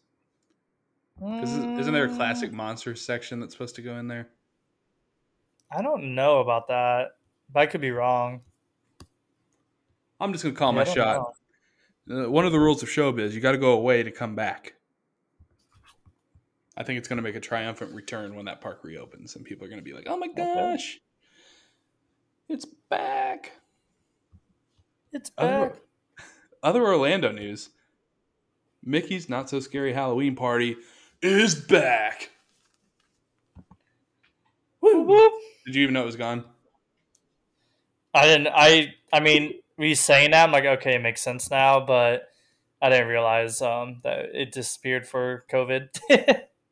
[1.21, 2.55] Isn't, isn't there a classic mm.
[2.55, 4.29] monsters section that's supposed to go in there?
[5.71, 7.15] I don't know about that,
[7.51, 8.41] but I could be wrong.
[10.19, 11.33] I'm just gonna call yeah, my shot.
[12.09, 14.75] Uh, one of the rules of showbiz, you got to go away to come back.
[16.77, 19.65] I think it's going to make a triumphant return when that park reopens, and people
[19.65, 20.99] are going to be like, "Oh my gosh,
[22.49, 22.53] okay.
[22.53, 23.51] it's back!
[25.11, 25.75] It's back!" Other,
[26.63, 27.69] other Orlando news:
[28.85, 30.77] Mickey's Not So Scary Halloween Party
[31.21, 32.29] is back.
[34.81, 36.45] Did you even know it was gone?
[38.13, 38.47] I didn't.
[38.47, 38.93] I.
[39.11, 42.29] I mean, me saying that, I'm like, okay, it makes sense now, but
[42.81, 45.89] I didn't realize um, that it disappeared for COVID.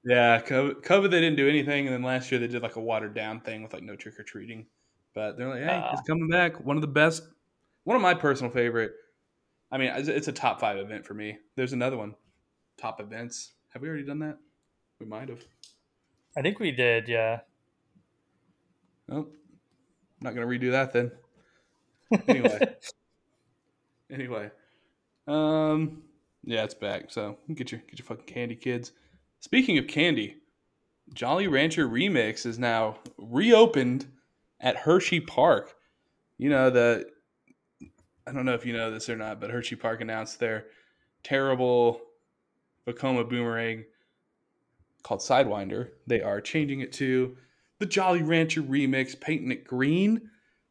[0.05, 3.13] yeah, COVID, they didn't do anything, and then last year they did like a watered
[3.13, 4.65] down thing with like no trick or treating.
[5.13, 6.63] But they're like, hey, uh, it's coming back.
[6.63, 7.23] One of the best,
[7.83, 8.91] one of my personal favorite.
[9.71, 11.37] I mean, it's a top five event for me.
[11.55, 12.15] There's another one,
[12.77, 13.53] top events.
[13.75, 14.37] Have we already done that?
[15.01, 15.43] We might have.
[16.37, 17.41] I think we did, yeah.
[19.09, 19.35] Nope.
[20.21, 21.11] not going to redo that then.
[22.25, 22.59] Anyway.
[24.09, 24.49] anyway.
[25.27, 26.03] Um,
[26.45, 27.11] yeah, it's back.
[27.11, 28.93] So get your get your fucking candy, kids.
[29.41, 30.37] Speaking of candy,
[31.13, 34.05] Jolly Rancher Remix is now reopened
[34.61, 35.75] at Hershey Park.
[36.37, 37.07] You know the
[38.25, 40.67] I don't know if you know this or not, but Hershey Park announced their
[41.23, 41.99] terrible
[42.87, 43.85] Vekoma boomerang
[45.03, 45.89] called Sidewinder.
[46.07, 47.37] They are changing it to
[47.79, 50.29] the Jolly Rancher Remix, painting it green.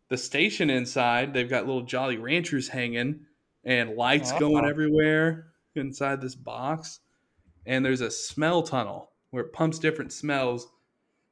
[0.08, 3.20] The station inside, they've got little Jolly Ranchers hanging
[3.64, 7.00] and lights going everywhere inside this box.
[7.66, 10.68] And there's a smell tunnel where it pumps different smells.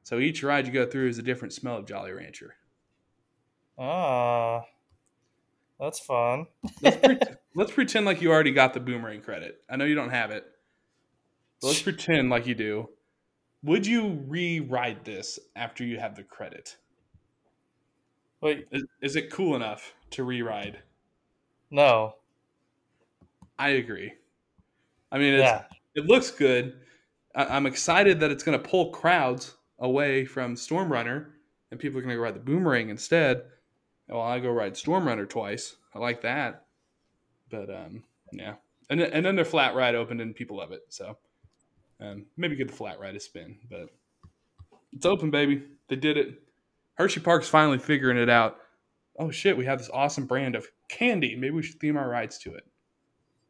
[0.03, 2.55] So each ride you go through is a different smell of Jolly Rancher.
[3.77, 4.63] Ah,
[5.79, 6.47] that's fun.
[6.81, 7.19] let's, pre-
[7.55, 9.61] let's pretend like you already got the boomerang credit.
[9.69, 10.45] I know you don't have it.
[11.63, 12.89] But let's pretend like you do.
[13.63, 16.75] Would you re-ride this after you have the credit?
[18.41, 20.79] Wait, is, is it cool enough to re-ride?
[21.71, 22.15] No.
[23.57, 24.11] I agree.
[25.09, 25.63] I mean, yeah.
[25.95, 26.81] it looks good.
[27.33, 31.33] I, am excited that it's going to pull crowds away from Storm Runner,
[31.71, 33.43] and people are going to go ride the Boomerang instead.
[34.09, 35.77] Well, I go ride Storm Runner twice.
[35.95, 36.65] I like that.
[37.49, 38.55] But um, yeah,
[38.89, 40.81] and and then their flat ride opened and people love it.
[40.89, 41.17] So
[41.99, 43.89] um, maybe give the flat ride a spin, but
[44.91, 45.63] it's open, baby.
[45.89, 46.41] They did it.
[46.95, 48.57] Hershey Park's finally figuring it out.
[49.17, 51.35] Oh shit, we have this awesome brand of candy.
[51.35, 52.63] Maybe we should theme our rides to it.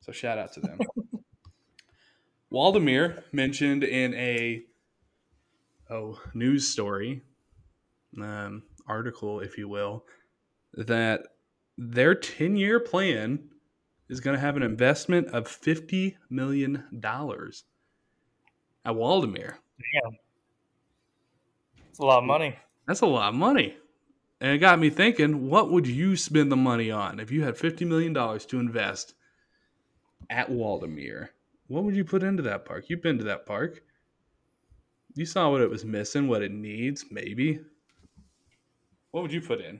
[0.02, 0.80] So shout out to them.
[2.52, 4.64] Waldameer mentioned in a
[5.90, 7.24] oh news story,
[8.22, 10.06] um, article, if you will,
[10.74, 11.22] that
[11.78, 13.50] their ten year plan
[14.10, 17.64] is going to have an investment of fifty million dollars
[18.86, 19.56] at Waldameer.
[20.04, 20.18] Damn,
[21.90, 22.56] it's a lot of money.
[22.88, 23.78] That's a lot of money.
[24.42, 27.56] And it got me thinking, what would you spend the money on if you had
[27.56, 29.14] $50 million to invest
[30.30, 31.30] at Waldameer?
[31.68, 32.86] What would you put into that park?
[32.90, 33.82] You've been to that park.
[35.16, 37.62] You saw what it was missing, what it needs, maybe.
[39.12, 39.80] What would you put in?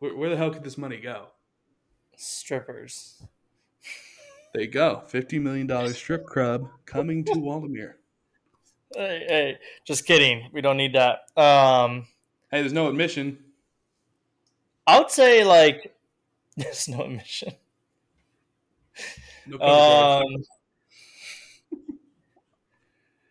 [0.00, 1.28] Where, where the hell could this money go?
[2.16, 3.22] Strippers.
[4.54, 5.02] There you go.
[5.12, 7.94] $50 million strip club coming to Waldameer.
[8.94, 10.48] Hey, hey, just kidding.
[10.52, 11.28] We don't need that.
[11.36, 12.06] Um,
[12.52, 13.36] hey, there's no admission.
[14.86, 15.92] I would say like
[16.56, 17.52] there's no admission.
[19.46, 20.22] No um,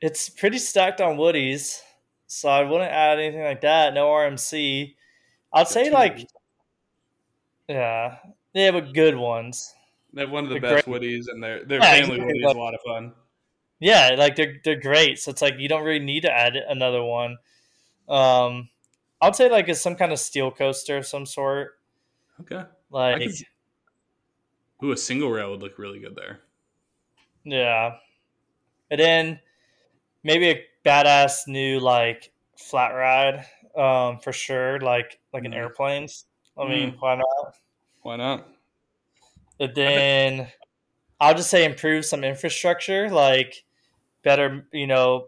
[0.02, 1.80] it's pretty stacked on woodies,
[2.28, 3.94] so I wouldn't add anything like that.
[3.94, 4.96] No RMC.
[5.54, 6.28] I'd say like,
[7.70, 8.18] yeah,
[8.54, 9.74] they have good ones.
[10.13, 11.02] They have one of the they're best great.
[11.02, 13.13] woodies, and their their yeah, family woody is a lot of fun.
[13.80, 15.19] Yeah, like they're they're great.
[15.19, 17.38] So it's like you don't really need to add another one.
[18.08, 18.69] Um,
[19.19, 21.71] I'd say like it's some kind of steel coaster of some sort.
[22.41, 22.63] Okay.
[22.91, 24.86] Like, could...
[24.86, 26.41] ooh, a single rail would look really good there.
[27.43, 27.95] Yeah,
[28.91, 29.39] and then
[30.23, 33.45] maybe a badass new like flat ride,
[33.76, 34.80] um, for sure.
[34.80, 35.47] Like like mm.
[35.47, 36.26] in airplanes.
[36.56, 36.97] I mean, mm.
[36.99, 37.56] why not?
[38.04, 38.47] Why not?
[39.60, 40.48] But then
[41.20, 43.63] I'll just say improve some infrastructure, like
[44.24, 45.28] better, you know,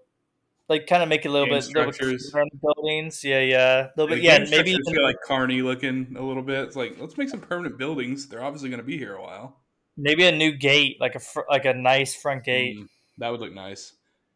[0.67, 3.23] like kind of make it a little game bit, little bit buildings.
[3.23, 4.23] Yeah, yeah, a little bit.
[4.23, 6.65] Yeah, maybe even, like carny looking a little bit.
[6.65, 8.27] It's like let's make some permanent buildings.
[8.27, 9.57] They're obviously going to be here a while.
[9.97, 12.77] Maybe a new gate, like a fr- like a nice front gate.
[12.77, 12.87] Mm,
[13.19, 13.93] that would look nice.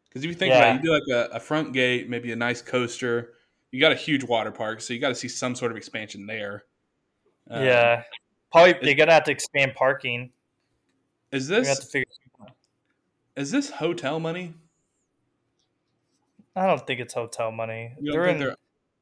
[0.08, 0.58] Because if you think yeah.
[0.58, 3.34] about it, you do like a, a, front gate, maybe a nice coaster.
[3.70, 6.26] You got a huge water park, so you got to see some sort of expansion
[6.26, 6.64] there.
[7.48, 8.02] Um, yeah,
[8.52, 10.30] probably they're gonna have to expand parking.
[11.32, 11.94] Is this?
[13.36, 14.54] Is this hotel money?
[16.56, 17.94] I don't think it's hotel money.
[18.00, 18.54] They're in,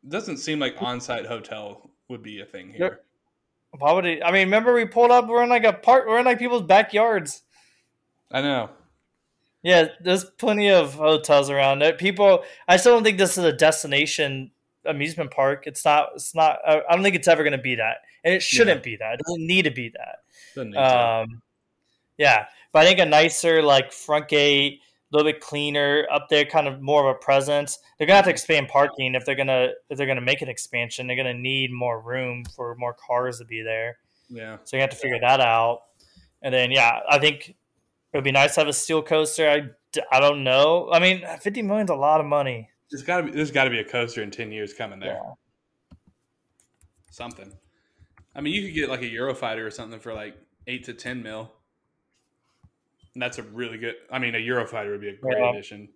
[0.07, 3.01] doesn't seem like on-site hotel would be a thing here.
[3.79, 4.23] Why would it?
[4.25, 5.27] I mean, remember we pulled up.
[5.29, 6.07] We're in like a park.
[6.07, 7.43] We're in like people's backyards.
[8.31, 8.71] I know.
[9.63, 11.99] Yeah, there's plenty of hotels around it.
[11.99, 14.53] People, I still don't think this is a destination
[14.87, 15.65] amusement park.
[15.67, 16.11] It's not.
[16.15, 16.61] It's not.
[16.67, 18.91] I don't think it's ever going to be that, and it shouldn't yeah.
[18.91, 19.15] be that.
[19.15, 20.77] It doesn't need to be that.
[20.77, 21.41] Um,
[22.19, 26.45] yeah, but I think a nicer like front gate a little bit cleaner up there,
[26.45, 27.79] kind of more of a presence.
[27.97, 31.07] They're gonna have to expand parking if they're gonna if they're gonna make an expansion.
[31.07, 33.97] They're gonna need more room for more cars to be there.
[34.29, 34.59] Yeah.
[34.65, 35.85] So you have to figure that out.
[36.43, 37.49] And then yeah, I think
[38.13, 39.49] it would be nice to have a steel coaster.
[39.49, 39.71] I,
[40.13, 40.91] I don't know.
[40.93, 42.69] I mean, fifty million is a lot of money.
[42.91, 45.19] There's got to be there's got to be a coaster in ten years coming there.
[45.25, 45.97] Yeah.
[47.11, 47.53] Something.
[48.39, 50.37] I mean, you could get like a Eurofighter or something for like
[50.69, 51.53] eight to ten mil.
[53.15, 53.97] And that's a really good.
[54.13, 55.51] I mean, a Eurofighter would be a great yeah.
[55.51, 55.89] addition.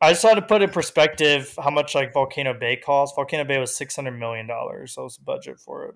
[0.00, 3.16] I just had to put in perspective how much like Volcano Bay cost.
[3.16, 4.94] Volcano Bay was six hundred million dollars.
[4.94, 5.94] So was the budget for it.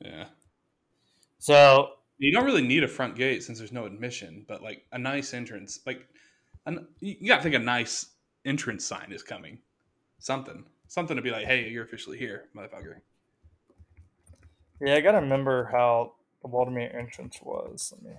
[0.00, 0.24] Yeah.
[1.38, 4.98] So You don't really need a front gate since there's no admission, but like a
[4.98, 6.08] nice entrance, like
[6.64, 8.06] an, you got to think a nice
[8.44, 9.58] entrance sign is coming.
[10.18, 12.96] Something, something to be like, hey, you're officially here, motherfucker.
[14.80, 16.12] Yeah, I gotta remember how
[16.42, 17.92] the Waldameer entrance was.
[17.94, 18.18] Let me.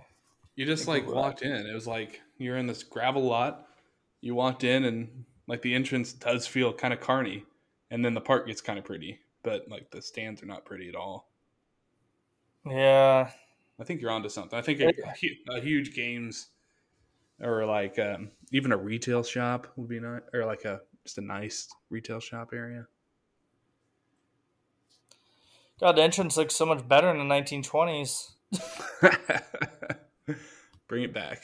[0.56, 1.68] You just like walked in.
[1.68, 3.68] It was like you're in this gravel lot.
[4.22, 7.46] You walked in, and like the entrance does feel kind of carny,
[7.92, 10.90] and then the park gets kind of pretty, but like the stands are not pretty
[10.90, 11.30] at all.
[12.66, 13.30] Yeah,
[13.80, 14.58] I think you're onto something.
[14.58, 14.92] I think a,
[15.56, 16.48] a huge games
[17.42, 21.22] or like um, even a retail shop would be nice, or like a just a
[21.22, 22.88] nice retail shop area.
[25.80, 28.32] God, the entrance looks so much better in the 1920s.
[30.88, 31.44] Bring it back.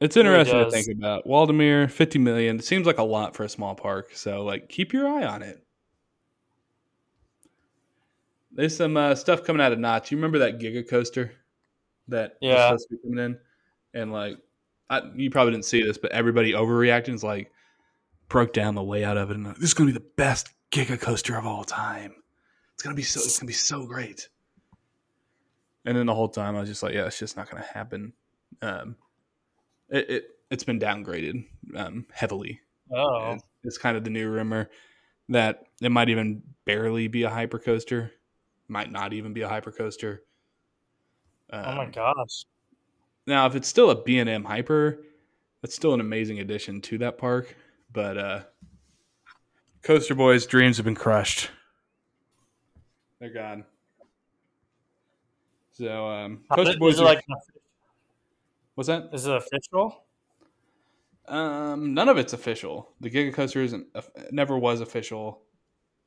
[0.00, 1.26] It's interesting to think about.
[1.26, 2.58] Waldameer, fifty million.
[2.58, 4.10] It seems like a lot for a small park.
[4.14, 5.62] So like, keep your eye on it.
[8.50, 10.10] There's some uh, stuff coming out of Knott's.
[10.10, 11.32] You remember that Giga coaster
[12.08, 12.66] that was Yeah.
[12.66, 13.38] supposed to be coming in,
[13.94, 14.38] and like,
[14.90, 17.52] I, you probably didn't see this, but everybody overreacting is like
[18.28, 20.48] broke down the layout of it, and like, this is going to be the best
[20.72, 22.14] Giga coaster of all time.
[22.82, 23.20] It's gonna be so.
[23.20, 24.28] It's gonna be so great.
[25.84, 27.68] And then the whole time I was just like, yeah, it's just not going to
[27.68, 28.12] happen.
[28.60, 28.96] Um,
[29.88, 31.44] it, it it's been downgraded
[31.76, 32.60] um, heavily.
[32.92, 34.68] Oh, It's, it's kind of the new rumor
[35.28, 38.10] that it might even barely be a hypercoaster,
[38.66, 40.18] might not even be a hypercoaster.
[41.50, 42.46] Um, oh my gosh.
[43.28, 45.04] Now, if it's still a B and M hyper,
[45.60, 47.54] that's still an amazing addition to that park.
[47.92, 48.40] But uh,
[49.84, 51.50] Coaster Boys' dreams have been crushed.
[53.22, 53.64] They're gone.
[55.70, 57.24] So, um, How Coaster Boys, are- like
[58.74, 59.10] what's that?
[59.12, 60.02] is it official?
[61.28, 62.90] Um, none of it's official.
[63.00, 63.86] The Giga Coaster isn't,
[64.32, 65.40] never was official.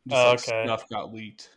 [0.09, 0.65] Just Oh, like okay.
[0.65, 1.51] stuff got leaked.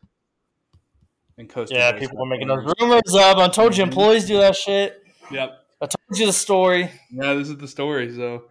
[1.38, 2.66] And Coaster Yeah, people were making rumors.
[2.66, 3.38] those rumors up.
[3.38, 3.88] I told you Mhm.
[3.88, 5.04] employees do that shit.
[5.32, 5.66] Yep.
[5.80, 6.88] I told you the story.
[7.10, 8.14] Yeah, this is the story.
[8.14, 8.48] So,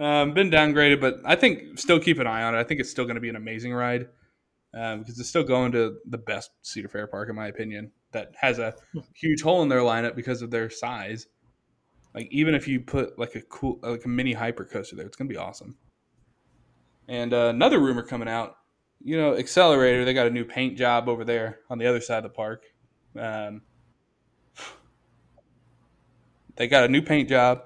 [0.00, 2.58] um, been downgraded, but I think still keep an eye on it.
[2.58, 4.08] I think it's still going to be an amazing ride
[4.76, 8.34] um, because it's still going to the best Cedar Fair park, in my opinion, that
[8.38, 8.74] has a
[9.14, 11.26] huge hole in their lineup because of their size.
[12.14, 15.16] Like, even if you put like a cool, like a mini hyper coaster there, it's
[15.16, 15.76] going to be awesome.
[17.08, 18.58] And uh, another rumor coming out,
[19.02, 22.18] you know, Xcelerator, they got a new paint job over there on the other side
[22.18, 22.64] of the park.
[23.18, 23.62] Um,
[26.56, 27.62] they got a new paint job.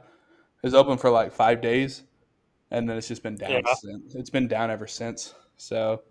[0.63, 2.03] It's open for like five days,
[2.71, 3.51] and then it's just been down.
[3.51, 3.75] Yeah.
[3.75, 4.15] Since.
[4.15, 5.35] It's been down ever since.
[5.57, 6.03] So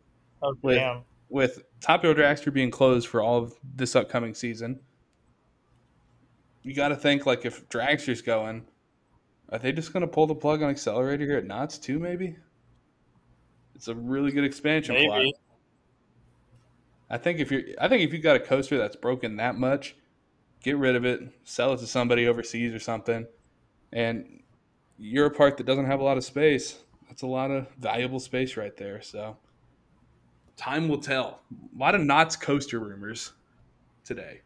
[0.41, 1.02] Oh With- damn.
[1.30, 4.80] with Top Thrill Dragster being closed for all of this upcoming season,
[6.63, 8.65] you got to think like if Dragster's going,
[9.52, 11.99] are they just going to pull the plug on Xcelerator here at Knott's too?
[11.99, 12.36] Maybe
[13.75, 15.25] it's a really good expansion plot.
[17.10, 19.95] I think if you're, I think if you got a coaster that's broken that much,
[20.63, 23.25] get rid of it, sell it to somebody overseas or something,
[23.91, 24.41] and
[24.97, 26.78] you're a park that doesn't have a lot of space.
[27.08, 29.02] That's a lot of valuable space right there.
[29.02, 29.38] So,
[30.60, 31.39] time will tell.
[31.52, 33.32] A lot of Knott's coaster rumors
[34.04, 34.41] today.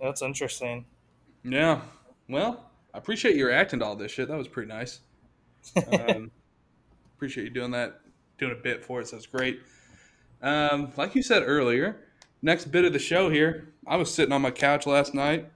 [0.00, 0.84] That's interesting.
[1.44, 1.80] Yeah.
[2.28, 4.28] Well, I appreciate you reacting to all this shit.
[4.28, 5.00] That was pretty nice.
[5.92, 6.32] Um,
[7.16, 8.00] appreciate you doing that,
[8.36, 9.12] doing a bit for us.
[9.12, 9.60] That's great.
[10.42, 12.00] Um, like you said earlier,
[12.42, 13.68] next bit of the show here.
[13.86, 15.48] I was sitting on my couch last night,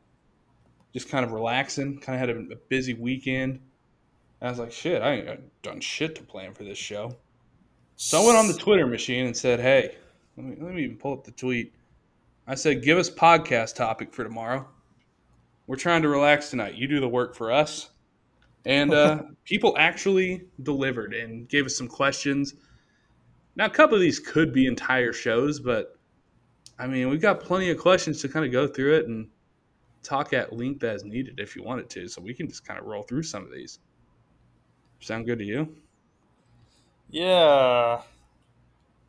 [0.93, 1.99] just kind of relaxing.
[1.99, 3.59] Kind of had a, a busy weekend.
[4.41, 7.17] I was like, shit, I ain't done shit to plan for this show.
[7.99, 9.97] So I went on the Twitter machine and said, hey,
[10.37, 11.75] let me, let me even pull up the tweet.
[12.47, 14.69] I said, give us podcast topic for tomorrow.
[15.67, 16.75] We're trying to relax tonight.
[16.75, 17.89] You do the work for us.
[18.67, 22.55] And uh, people actually delivered and gave us some questions.
[23.57, 25.99] Now, a couple of these could be entire shows, but
[26.79, 29.27] I mean, we've got plenty of questions to kind of go through it and
[30.03, 32.09] talk at length as needed if you wanted to.
[32.09, 33.79] So we can just kind of roll through some of these.
[35.01, 35.75] Sound good to you?
[37.11, 38.03] Yeah.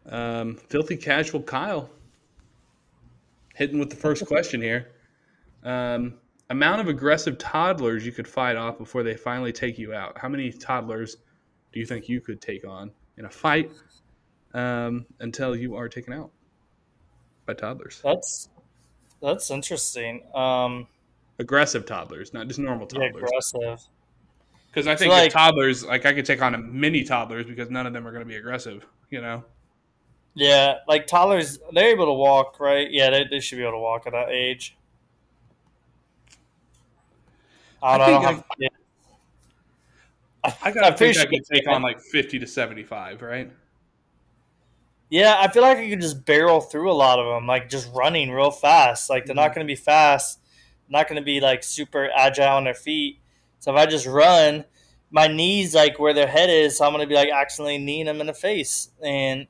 [0.06, 1.90] Um, Filthy Casual Kyle
[3.56, 4.90] hitting with the first question here.
[5.64, 6.16] Um,
[6.50, 10.18] amount of aggressive toddlers you could fight off before they finally take you out.
[10.18, 11.18] How many toddlers
[11.74, 13.72] do you think you could take on in a fight
[14.54, 16.32] um, until you are taken out
[17.46, 18.02] by toddlers?
[18.04, 18.50] That's
[19.22, 20.24] that's interesting.
[20.36, 20.88] Um
[21.40, 23.24] Aggressive toddlers, not just normal yeah, toddlers.
[23.54, 23.88] aggressive.
[24.78, 27.72] Because I So, think like- toddlers, like I could take on a mini toddlers because
[27.72, 28.86] none of them are going to be aggressive.
[29.10, 29.44] You know.
[30.36, 32.88] Yeah, like toddlers, they're able to walk, right?
[32.92, 34.78] Yeah, they, they should be able to walk at that age.
[37.82, 38.76] I I don't, I think have kids.
[40.64, 43.52] I gotta pretty think I could take on like fifty to seventy-five, right?
[45.10, 47.90] Yeah, I feel like I could just barrel through a lot of them, like just
[47.96, 49.10] running real fast.
[49.10, 49.56] Like they're not Mhm.
[49.56, 50.40] going to be fast,
[50.88, 53.22] not going to be like super agile on their feet.
[53.60, 54.66] So if I just run,
[55.12, 58.06] my knees like where their head is, so I'm going to be like accidentally kneeing
[58.06, 58.90] them in the face.
[59.04, 59.48] And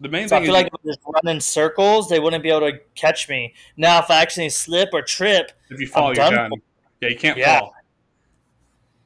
[0.00, 2.20] The main so I thing feel is like if I just run in circles, they
[2.20, 3.54] wouldn't be able to catch me.
[3.76, 6.62] Now if I actually slip or trip, if you fall, I'm you're done done.
[7.00, 7.58] Yeah, you can't Yeah.
[7.60, 7.74] fall.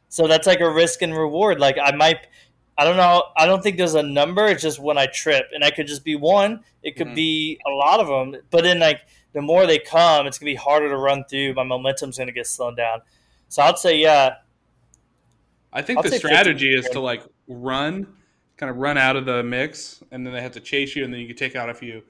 [0.09, 1.59] So that's like a risk and reward.
[1.59, 2.27] Like I might,
[2.77, 3.25] I don't know.
[3.37, 4.47] I don't think there's a number.
[4.47, 6.63] It's just when I trip, and I could just be one.
[6.83, 7.15] It could Mhm.
[7.15, 8.43] be a lot of them.
[8.51, 9.01] But then like
[9.33, 11.55] the more they come, it's gonna be harder to run through.
[11.55, 13.01] My momentum's gonna get slowed down.
[13.53, 14.37] So I'd say yeah.
[15.75, 16.27] I think I'll the say 50.
[16.27, 18.07] strategy is to like run,
[18.57, 21.13] kind of run out of the mix, and then they have to chase you, and
[21.13, 22.03] then you can take out a few.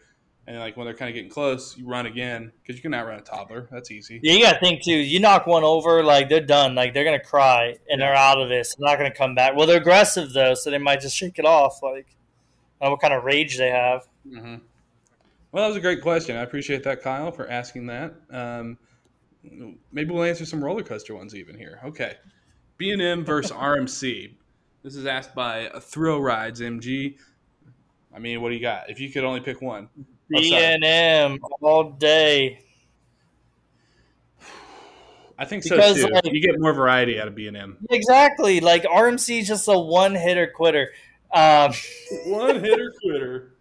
[0.47, 3.19] And like when they're kind of getting close, you run again because you can outrun
[3.19, 3.69] a toddler.
[3.73, 4.21] That's easy.
[4.23, 4.93] Yeah, you gotta think too.
[4.93, 6.77] You knock one over, like they're done.
[6.77, 8.77] Like they're gonna cry and they're out of this.
[8.77, 9.57] They're not gonna come back.
[9.57, 11.83] Well, they're aggressive though, so they might just shake it off.
[11.83, 12.07] Like,
[12.81, 14.07] I don't know what kind of rage they have.
[14.25, 14.57] hmm
[15.51, 16.37] Well, that was a great question.
[16.37, 18.15] I appreciate that, Kyle, for asking that.
[18.31, 18.79] Um,
[19.93, 21.81] maybe we'll answer some roller coaster ones even here.
[21.85, 22.15] Okay,
[22.79, 24.33] B and M versus RMC.
[24.83, 27.17] This is asked by Thrill Rides MG.
[28.15, 28.91] I mean, what do you got?
[28.91, 29.89] If you could only pick one,
[30.29, 32.61] B and M all day.
[35.39, 36.09] I think so Because, too.
[36.13, 37.79] like- you get more variety out of B and M.
[37.91, 38.61] Exactly.
[38.61, 40.91] Like RMC is just a one hitter quitter.
[41.35, 41.73] Um,
[42.27, 43.53] One hitter quitter.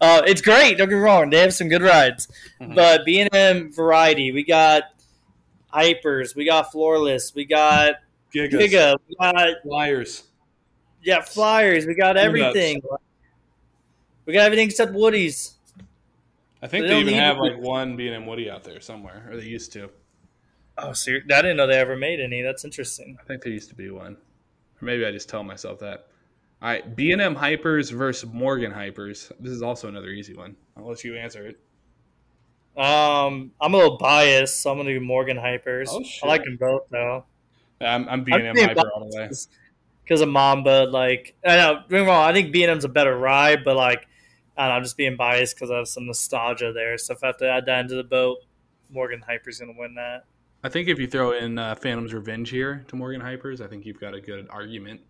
[0.00, 0.78] uh, it's great.
[0.78, 1.28] Don't get me wrong.
[1.30, 2.28] They have some good rides,
[2.60, 2.76] Mhm.
[2.76, 4.30] but B and M variety.
[4.30, 4.84] We got
[5.72, 6.34] hypers.
[6.34, 7.34] We got floorless.
[7.34, 7.96] We got
[8.34, 8.50] Gigas.
[8.52, 8.96] Giga.
[9.08, 10.24] We got Flyers.
[11.02, 11.86] yeah flyers.
[11.86, 12.82] We got everything.
[14.26, 15.54] We got everything except Woody's.
[16.62, 19.26] I think They they, even have like one B and M Woody out there somewhere,
[19.30, 19.90] or they used to.
[20.78, 22.42] Oh, ser- I didn't know they ever made any.
[22.42, 23.16] That's interesting.
[23.20, 26.06] I think there used to be one, or maybe I just tell myself that.
[26.62, 29.32] All right, B and M Hypers versus Morgan Hypers.
[29.40, 30.54] This is also another easy one.
[30.76, 31.58] I'll let you answer it.
[32.76, 35.88] Um, I'm a little biased, so I'm gonna do Morgan Hypers.
[35.90, 36.28] Oh, I shit.
[36.28, 37.24] like them both though.
[37.80, 39.30] I'm, I'm B and M being Hyper all the way.
[40.04, 40.86] because of Mamba.
[40.90, 42.28] Like, I know, don't get me wrong.
[42.28, 44.06] I think B and M's a better ride, but like,
[44.56, 46.98] I don't know, I'm just being biased because I have some nostalgia there.
[46.98, 48.38] So if I have to add that into the boat,
[48.90, 50.24] Morgan Hyper's gonna win that.
[50.62, 53.86] I think if you throw in uh, Phantom's Revenge here to Morgan Hypers, I think
[53.86, 55.00] you've got a good argument.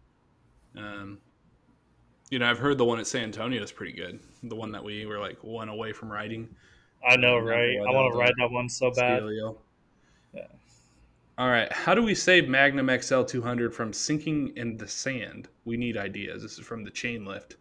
[0.77, 1.19] Um,
[2.31, 4.21] you know, I've heard the one at San Antonio is pretty good.
[4.45, 6.49] The one that we were like one away from riding.
[7.09, 7.77] I know, Yeah, right?
[7.79, 9.19] I want to ride that one so bad.
[9.19, 9.57] Stelio.
[10.35, 10.47] Yeah.
[11.39, 11.73] All right.
[11.73, 15.49] How do we save Magnum XL 200 from sinking in the sand?
[15.65, 16.43] We need ideas.
[16.43, 17.57] This is from the chain lift.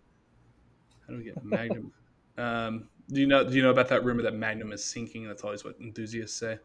[1.08, 1.92] How do we get Magnum?
[2.38, 3.44] um, do you know?
[3.44, 5.28] Do you know about that rumor that Magnum is sinking?
[5.28, 6.60] That's always what enthusiasts say.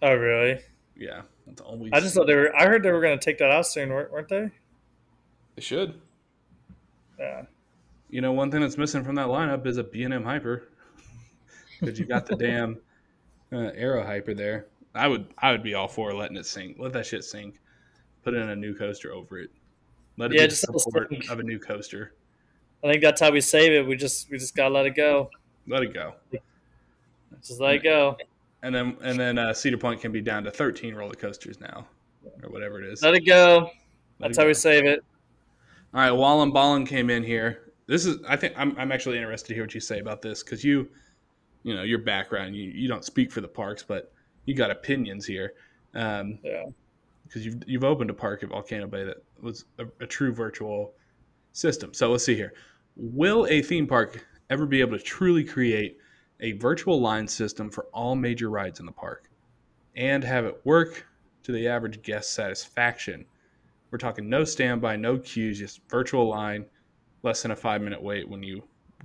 [0.00, 0.60] Oh, really?
[0.96, 1.92] Yeah, that's always.
[1.92, 2.54] I just thought they were.
[2.56, 4.50] I heard they were gonna take that out soon, weren't weren't they?
[5.54, 5.94] they should.
[7.18, 7.42] Yeah.
[8.10, 10.68] You know, one thing that's missing from that lineup is a B&M Hyper.
[11.82, 12.78] Because you got the damn
[13.52, 14.66] uh, Arrow Hyper there.
[14.94, 16.76] I would, I would be all for letting it sink.
[16.78, 17.58] Let that shit sink.
[18.22, 19.50] Put in a new coaster over it.
[20.16, 22.14] Let it Yeah, be just support of a new coaster.
[22.84, 23.86] I think that's how we save it.
[23.86, 25.30] We just we just gotta let it go.
[25.66, 26.14] Let it go.
[27.42, 28.16] Just let it go.
[28.62, 31.86] And then, and then uh, Cedar Point can be down to 13 roller coasters now,
[32.42, 33.02] or whatever it is.
[33.02, 33.70] Let it go.
[34.20, 35.04] Let That's it how we save it.
[35.94, 37.72] All right, Wallen Ballen came in here.
[37.86, 40.42] This is, I think, I'm, I'm actually interested to hear what you say about this
[40.42, 40.88] because you,
[41.62, 44.12] you know, your background, you, you don't speak for the parks, but
[44.46, 45.54] you got opinions here.
[45.94, 46.64] Um, Yeah.
[47.24, 50.94] because you've you've opened a park at Volcano Bay that was a, a true virtual
[51.52, 51.94] system.
[51.94, 52.54] So let's see here.
[52.96, 55.98] Will a theme park ever be able to truly create
[56.40, 59.30] a virtual line system for all major rides in the park
[59.96, 61.06] and have it work
[61.44, 63.24] to the average guest satisfaction?
[63.90, 66.64] We're talking no standby, no queues, just virtual line,
[67.22, 68.62] less than a five minute wait when you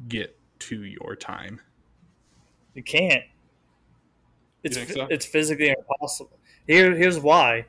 [0.08, 1.60] get to your time.
[2.78, 3.24] You can't.
[4.64, 5.08] It's think so?
[5.10, 6.38] it's physically impossible.
[6.68, 7.66] Here here's why.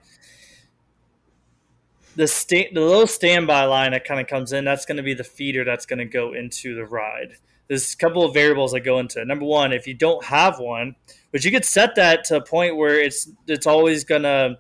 [2.15, 5.15] The sta- the low standby line that kind of comes in, that's going to be
[5.15, 7.37] the feeder that's going to go into the ride.
[7.69, 9.27] There's a couple of variables that go into it.
[9.27, 10.95] Number one, if you don't have one,
[11.33, 14.59] but you could set that to a point where it's it's always going to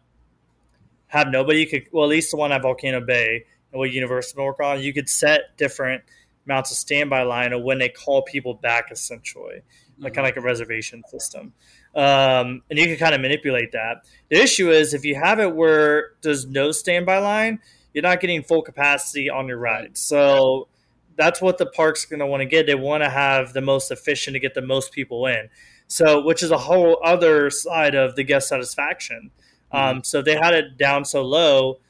[1.09, 1.61] have nobody.
[1.61, 4.81] You could well at least the one at Volcano Bay and what Universal work on.
[4.81, 6.05] You could set different
[6.47, 9.61] amounts of standby line of when they call people back, essentially
[10.01, 11.53] like kind of like a reservation system.
[11.95, 14.05] Um, and you can kind of manipulate that.
[14.31, 17.61] The issue is if you have it where there's no standby line,
[17.93, 19.97] you're not getting full capacity on your ride.
[19.97, 20.69] So
[21.17, 22.67] that's what the park's going to want to get.
[22.67, 25.49] They want to have the most efficient to get the most people in.
[25.89, 29.31] So, which is a whole other side of the guest satisfaction.
[29.73, 31.81] Um, so they had it down so low,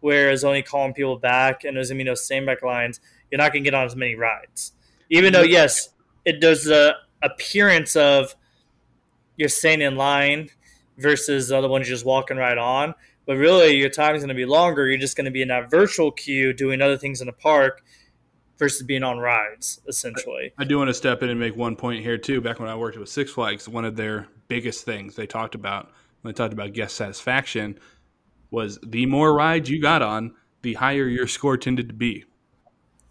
[0.00, 3.52] whereas only calling people back and there's going to be no standby lines, you're not
[3.52, 4.72] going to get on as many rides.
[5.10, 5.90] Even though yes,
[6.24, 8.34] it does the appearance of
[9.36, 10.50] you're staying in line
[10.98, 12.94] versus the other ones just walking right on.
[13.26, 14.88] But really, your time is going to be longer.
[14.88, 17.82] You're just going to be in that virtual queue doing other things in the park
[18.58, 20.52] versus being on rides, essentially.
[20.58, 22.40] I do want to step in and make one point here, too.
[22.40, 25.90] Back when I worked with Six Flags, one of their biggest things they talked about
[26.22, 27.78] when they talked about guest satisfaction
[28.50, 32.24] was the more rides you got on, the higher your score tended to be.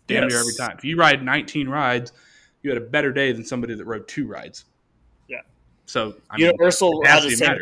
[0.08, 0.32] Damn yes.
[0.32, 0.78] near every time.
[0.78, 2.12] If you ride 19 rides,
[2.62, 4.66] you had a better day than somebody that rode two rides.
[5.28, 5.42] Yeah.
[5.86, 7.58] So I mean, Universal had the same.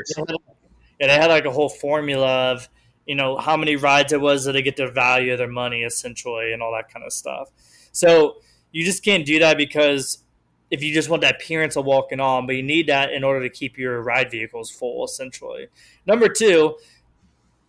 [1.00, 2.68] Yeah, they had like a whole formula of
[3.06, 5.84] you know how many rides it was that they get their value of their money
[5.84, 7.50] essentially and all that kind of stuff.
[7.92, 8.38] So
[8.72, 10.24] you just can't do that because
[10.70, 13.42] if you just want that appearance of walking on, but you need that in order
[13.42, 15.68] to keep your ride vehicles full essentially.
[16.06, 16.78] Number two,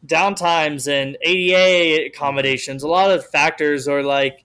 [0.06, 2.82] downtimes and ADA accommodations.
[2.82, 4.44] A lot of factors are like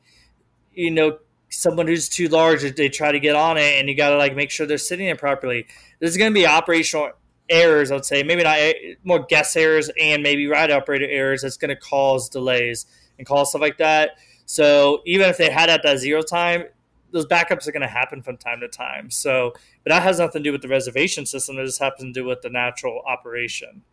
[0.74, 1.18] you know
[1.54, 4.36] someone who's too large they try to get on it and you got to like
[4.36, 5.68] make sure they're sitting it properly.
[6.00, 7.12] There's going to be operational
[7.50, 8.24] errors i would say.
[8.24, 12.30] Maybe not eh, more guest errors and maybe ride operator errors that's going to cause
[12.30, 12.86] delays
[13.18, 14.18] and cause stuff like that.
[14.46, 16.66] So even if they had at that zero time
[17.12, 19.12] those backups are going to happen from time to time.
[19.12, 22.22] So but that has nothing to do with the reservation system it just happens to
[22.22, 23.84] do with the natural operation.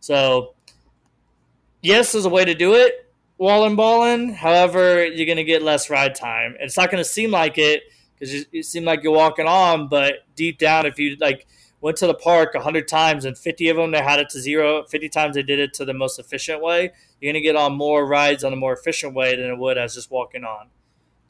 [0.00, 0.54] So
[1.82, 3.05] yes there's a way to do it
[3.38, 4.34] walling balling.
[4.34, 6.56] However, you're going to get less ride time.
[6.60, 7.82] It's not going to seem like it
[8.14, 11.46] because you, you seem like you're walking on, but deep down, if you like
[11.80, 14.82] went to the park 100 times and 50 of them they had it to zero
[14.84, 17.74] 50 times they did it to the most efficient way you're going to get on
[17.74, 20.68] more rides on a more efficient way than it would as just walking on.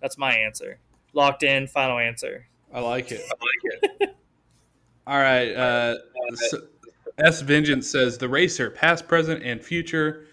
[0.00, 0.78] That's my answer.
[1.12, 2.48] Locked in final answer.
[2.72, 3.20] I like it.
[3.20, 4.16] I like it.
[5.06, 5.96] All right uh,
[7.18, 10.26] s vengeance says the racer past present and future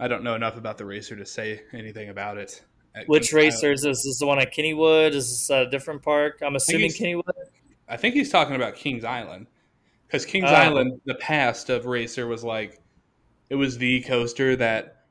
[0.00, 2.62] I don't know enough about the racer to say anything about it.
[3.06, 3.98] Which racer is this?
[3.98, 5.12] Is this the one at Kennywood?
[5.12, 6.40] Is this a different park?
[6.42, 7.22] I'm assuming Kennywood.
[7.88, 9.46] I think he's talking about Kings Island
[10.06, 10.54] because Kings oh.
[10.54, 12.80] Island, the past of racer was like
[13.50, 15.04] it was the coaster that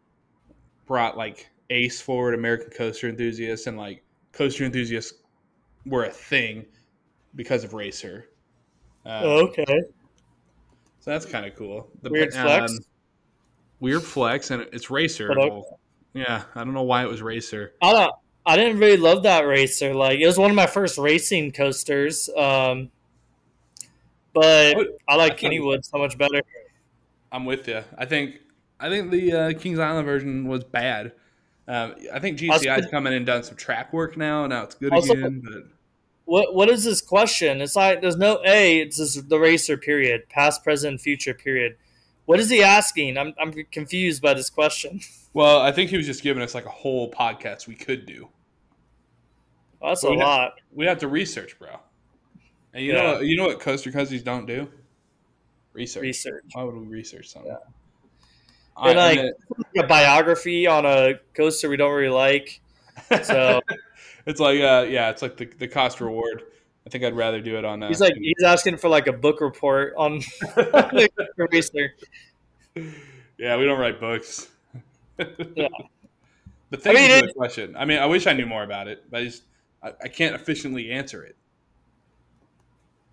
[0.86, 5.14] brought like Ace forward, American coaster enthusiasts, and like coaster enthusiasts
[5.86, 6.66] were a thing
[7.36, 8.30] because of racer.
[9.06, 9.82] Um, oh, okay.
[11.00, 11.90] So that's kind of cool.
[12.02, 12.72] The, Weird flex.
[12.72, 12.80] Um,
[13.80, 15.34] Weird flex, and it's racer.
[15.38, 15.80] Well,
[16.14, 17.74] yeah, I don't know why it was racer.
[17.82, 18.14] I don't.
[18.46, 19.94] I didn't really love that racer.
[19.94, 22.30] Like it was one of my first racing coasters.
[22.30, 22.90] Um,
[24.34, 26.42] but I like I Kennywood so much better.
[27.32, 27.84] I'm with you.
[27.98, 28.40] I think
[28.80, 31.12] I think the uh, Kings Island version was bad.
[31.68, 34.48] Um, I think GCI's come in and done some track work now.
[34.48, 35.42] Now it's good also, again.
[35.44, 35.64] But
[36.26, 37.62] what what is this question?
[37.62, 38.80] It's like there's no a.
[38.80, 41.78] It's just the racer period, past, present, future period.
[42.28, 43.18] What is he asking?
[43.18, 45.00] I'm I'm confused by this question.
[45.34, 48.28] Well, I think he was just giving us like a whole podcast we could do.
[49.80, 50.42] Well, that's but a we lot.
[50.42, 51.78] Have, we have to research, bro.
[52.74, 53.02] And you yeah.
[53.04, 54.68] know, you know what coaster cousins don't do?
[55.74, 56.02] Research.
[56.02, 56.44] Research.
[56.54, 57.52] Why would we research something?
[57.52, 58.90] Yeah.
[58.90, 62.60] And like then, a biography on a coaster we don't really like.
[63.22, 63.62] So
[64.26, 66.46] it's like, uh, yeah, it's like the the cost reward.
[66.88, 67.84] I think I'd rather do it on.
[67.84, 70.20] Uh, he's like he's asking for like a book report on
[70.56, 71.94] the racer.
[73.38, 74.48] Yeah, we don't write books.
[75.56, 75.68] yeah.
[76.70, 77.76] But thank I mean, you for the question.
[77.78, 79.44] I mean, I wish I knew more about it, but I just
[79.82, 81.38] I, I can't efficiently answer it.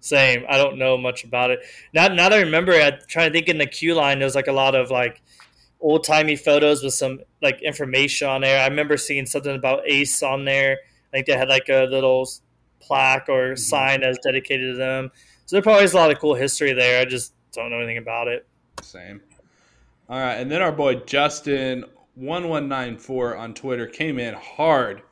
[0.01, 0.45] Same.
[0.49, 1.61] I don't know much about it.
[1.93, 4.19] Now, now that I remember, I trying to think in the queue line.
[4.19, 5.23] There's like a lot of like
[5.81, 8.61] old timey photos with some like information on there.
[8.61, 10.79] I remember seeing something about Ace on there.
[11.13, 12.29] I think they had like a little
[12.87, 13.57] plaque or mm-hmm.
[13.57, 15.11] sign as dedicated to them.
[15.47, 17.01] So there probably is a lot of cool history there.
[17.01, 18.47] I just don't know anything about it.
[18.83, 19.21] Same.
[20.09, 24.35] All right, and then our boy Justin one one nine four on Twitter came in
[24.35, 25.03] hard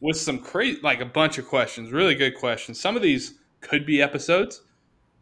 [0.00, 2.80] with some crazy, like a bunch of questions, really good questions.
[2.80, 4.62] Some of these could be episodes,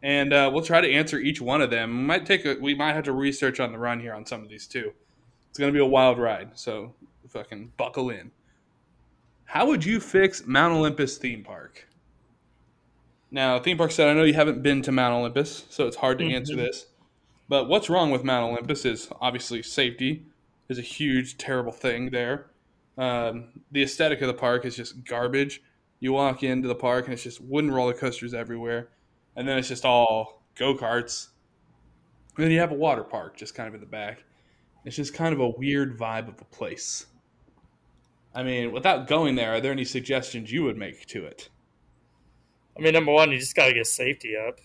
[0.01, 1.89] and uh, we'll try to answer each one of them.
[1.97, 4.41] We might take a, we might have to research on the run here on some
[4.41, 4.93] of these too.
[5.49, 6.93] It's gonna be a wild ride, so
[7.29, 8.31] fucking buckle in.
[9.45, 11.87] How would you fix Mount Olympus theme park?
[13.31, 16.19] Now, theme park said, I know you haven't been to Mount Olympus, so it's hard
[16.19, 16.35] to mm-hmm.
[16.35, 16.87] answer this.
[17.47, 20.25] But what's wrong with Mount Olympus is obviously safety
[20.69, 22.47] is a huge, terrible thing there.
[22.97, 25.61] Um, the aesthetic of the park is just garbage.
[25.99, 28.89] You walk into the park and it's just wooden roller coasters everywhere,
[29.35, 31.29] and then it's just all go karts.
[32.35, 34.23] And then you have a water park just kind of in the back.
[34.85, 37.05] It's just kind of a weird vibe of a place.
[38.35, 41.49] I mean, without going there, are there any suggestions you would make to it?
[42.77, 44.59] I mean, number one, you just got to get safety up.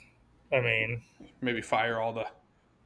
[0.52, 1.02] I mean,
[1.40, 2.26] maybe fire all the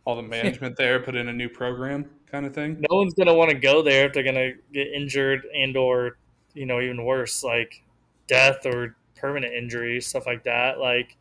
[0.05, 2.85] all the management there, put in a new program, kind of thing.
[2.91, 6.19] No one's gonna want to go there if they're gonna get injured and or
[6.53, 7.43] you know even worse.
[7.43, 7.83] Like,
[8.27, 10.79] death or permanent injury, stuff like that.
[10.79, 11.17] Like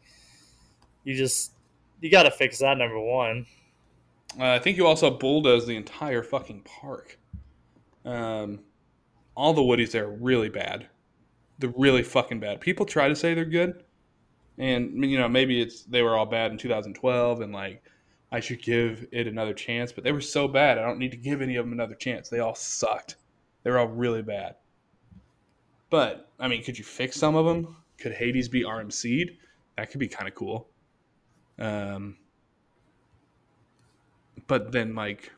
[1.05, 1.53] you just
[2.01, 3.45] you got to fix that number one.
[4.37, 7.17] Uh, I think you also bulldoze the entire fucking park.
[8.03, 8.59] Um,
[9.35, 10.87] all the woodies there are really bad.
[11.59, 12.61] They're really fucking bad.
[12.61, 13.83] People try to say they're good,
[14.57, 17.83] and you know maybe it's they were all bad in 2012, and like
[18.31, 20.77] I should give it another chance, but they were so bad.
[20.77, 22.29] I don't need to give any of them another chance.
[22.29, 23.17] They all sucked.
[23.63, 24.55] They were all really bad.
[25.89, 27.77] But I mean, could you fix some of them?
[27.99, 29.37] Could Hades be RMC'd?
[29.77, 30.67] That could be kind of cool.
[31.59, 32.17] Um,
[34.47, 35.31] but then like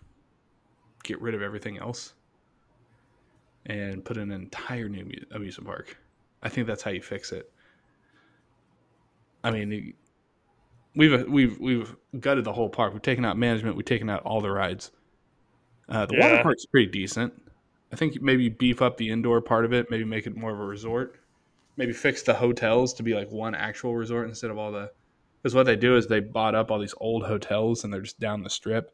[1.04, 2.14] get rid of everything else
[3.66, 5.97] and put in an entire new amusement park.
[6.43, 7.51] I think that's how you fix it.
[9.43, 9.93] I mean,
[10.95, 12.93] we've we've we've gutted the whole park.
[12.93, 13.76] We've taken out management.
[13.76, 14.91] We've taken out all the rides.
[15.88, 16.32] Uh, the yeah.
[16.32, 17.34] water park's pretty decent.
[17.91, 19.89] I think maybe beef up the indoor part of it.
[19.89, 21.20] Maybe make it more of a resort.
[21.78, 24.91] Maybe fix the hotels to be like one actual resort instead of all the.
[25.41, 28.20] Because what they do is they bought up all these old hotels and they're just
[28.20, 28.91] down the strip.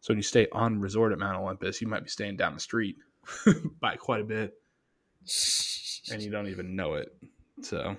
[0.00, 2.60] So when you stay on resort at Mount Olympus, you might be staying down the
[2.60, 2.96] street
[3.80, 4.54] by quite a bit,
[6.10, 7.14] and you don't even know it.
[7.62, 7.96] So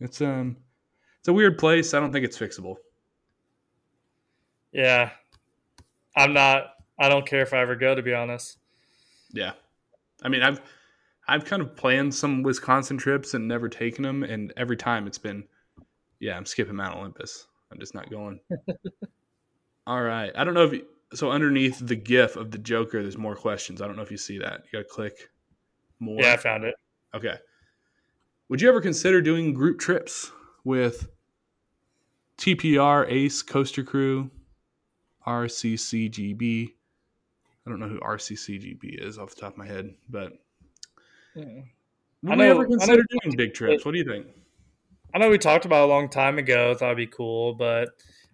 [0.00, 0.56] it's um
[1.18, 1.94] it's a weird place.
[1.94, 2.76] I don't think it's fixable.
[4.72, 5.10] Yeah,
[6.16, 6.74] I'm not.
[6.98, 7.94] I don't care if I ever go.
[7.94, 8.58] To be honest.
[9.32, 9.52] Yeah,
[10.22, 10.60] I mean, I've
[11.26, 15.18] I've kind of planned some Wisconsin trips and never taken them, and every time it's
[15.18, 15.44] been,
[16.20, 17.46] yeah, I'm skipping Mount Olympus.
[17.72, 18.40] I'm just not going.
[19.86, 20.82] All right, I don't know if
[21.14, 23.80] so underneath the GIF of the Joker, there's more questions.
[23.80, 24.64] I don't know if you see that.
[24.64, 25.30] You got to click
[26.00, 26.20] more.
[26.20, 26.74] Yeah, I found it.
[27.14, 27.36] Okay.
[28.48, 30.30] Would you ever consider doing group trips
[30.64, 31.08] with
[32.38, 34.30] TPR, Ace, Coaster Crew,
[35.26, 36.72] RCCGB?
[37.66, 40.32] I don't know who RCCGB is off the top of my head, but
[41.34, 41.44] yeah.
[42.22, 43.84] would I know, we ever consider doing big trips?
[43.84, 44.26] What do you think?
[45.14, 46.74] I know we talked about a long time ago.
[46.74, 47.90] Thought it'd be cool, but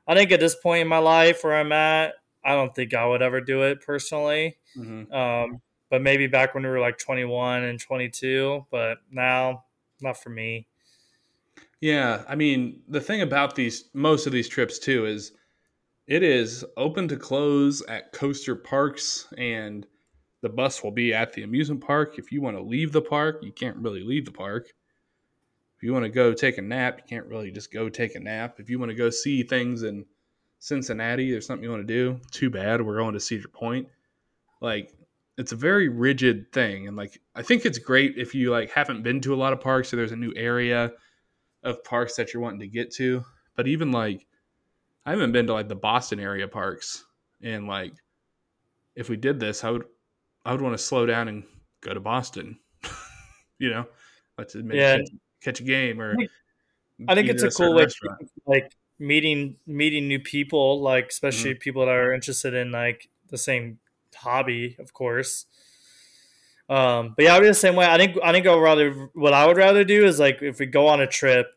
[0.08, 2.14] I think at this point in my life where I'm at,
[2.44, 4.56] I don't think I would ever do it personally.
[4.76, 5.12] Mm-hmm.
[5.12, 5.60] Um,
[5.90, 9.64] but maybe back when we were like 21 and 22, but now
[10.00, 10.66] not for me.
[11.80, 15.32] Yeah, I mean, the thing about these most of these trips too is
[16.06, 19.86] it is open to close at coaster parks and
[20.42, 22.18] the bus will be at the amusement park.
[22.18, 24.68] If you want to leave the park, you can't really leave the park.
[25.76, 28.20] If you want to go take a nap, you can't really just go take a
[28.20, 28.56] nap.
[28.58, 30.04] If you want to go see things and
[30.60, 32.82] Cincinnati, there's something you want to do, too bad.
[32.82, 33.88] We're going to Cedar Point.
[34.60, 34.92] Like,
[35.38, 36.86] it's a very rigid thing.
[36.86, 39.60] And like, I think it's great if you like haven't been to a lot of
[39.60, 40.92] parks, so there's a new area
[41.62, 43.24] of parks that you're wanting to get to.
[43.56, 44.26] But even like,
[45.06, 47.04] I haven't been to like the Boston area parks.
[47.42, 47.94] And like,
[48.94, 49.84] if we did this, I would,
[50.44, 51.44] I would want to slow down and
[51.80, 52.58] go to Boston,
[53.58, 53.86] you know,
[54.36, 54.98] let's yeah.
[54.98, 55.08] catch,
[55.42, 56.16] catch, a game or.
[57.08, 57.94] I think it's a cool way, to,
[58.44, 58.70] like
[59.00, 61.58] meeting meeting new people, like especially mm-hmm.
[61.58, 63.78] people that are interested in like the same
[64.14, 65.46] hobby, of course.
[66.68, 67.86] Um, but yeah, I'll be the same way.
[67.86, 70.60] I think I think I would rather what I would rather do is like if
[70.60, 71.48] we go on a trip,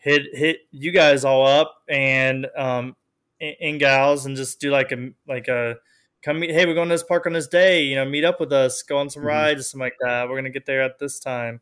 [0.00, 2.96] hit hit you guys all up and um
[3.40, 5.76] and gals and just do like a like a
[6.22, 8.40] come meet hey we're going to this park on this day you know meet up
[8.40, 9.28] with us go on some mm-hmm.
[9.28, 11.60] rides something like that we're gonna get there at this time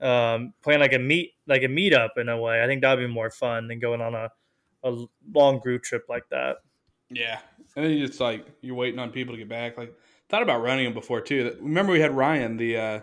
[0.00, 3.12] um plan like a meet like a meetup in a way i think that'd be
[3.12, 4.30] more fun than going on a
[4.88, 6.56] a long group trip like that.
[7.10, 7.38] Yeah,
[7.76, 9.78] and then it's like you're waiting on people to get back.
[9.78, 9.94] Like
[10.28, 11.56] thought about running them before too.
[11.60, 13.00] Remember we had Ryan, the uh,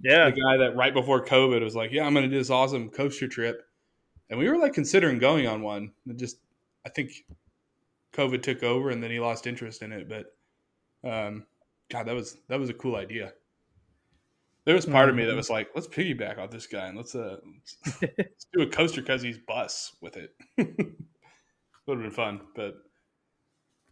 [0.00, 2.50] yeah, the guy that right before COVID was like, "Yeah, I'm going to do this
[2.50, 3.62] awesome coaster trip,"
[4.30, 5.92] and we were like considering going on one.
[6.06, 6.38] And just
[6.84, 7.12] I think
[8.12, 10.08] COVID took over, and then he lost interest in it.
[10.08, 10.26] But
[11.08, 11.46] um,
[11.88, 13.32] God, that was that was a cool idea.
[14.64, 15.36] There was part of me that mm-hmm.
[15.36, 19.00] was like, let's piggyback off this guy and let's uh let's, let's do a coaster
[19.00, 20.34] because he's bus with it.
[21.86, 22.74] Would have been fun, but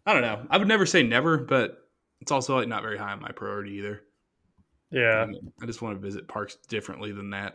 [0.07, 0.47] I don't know.
[0.51, 1.79] I would never say never, but
[2.21, 4.03] it's also like not very high on my priority either.
[4.91, 5.27] Yeah,
[5.63, 7.55] I just want to visit parks differently than that.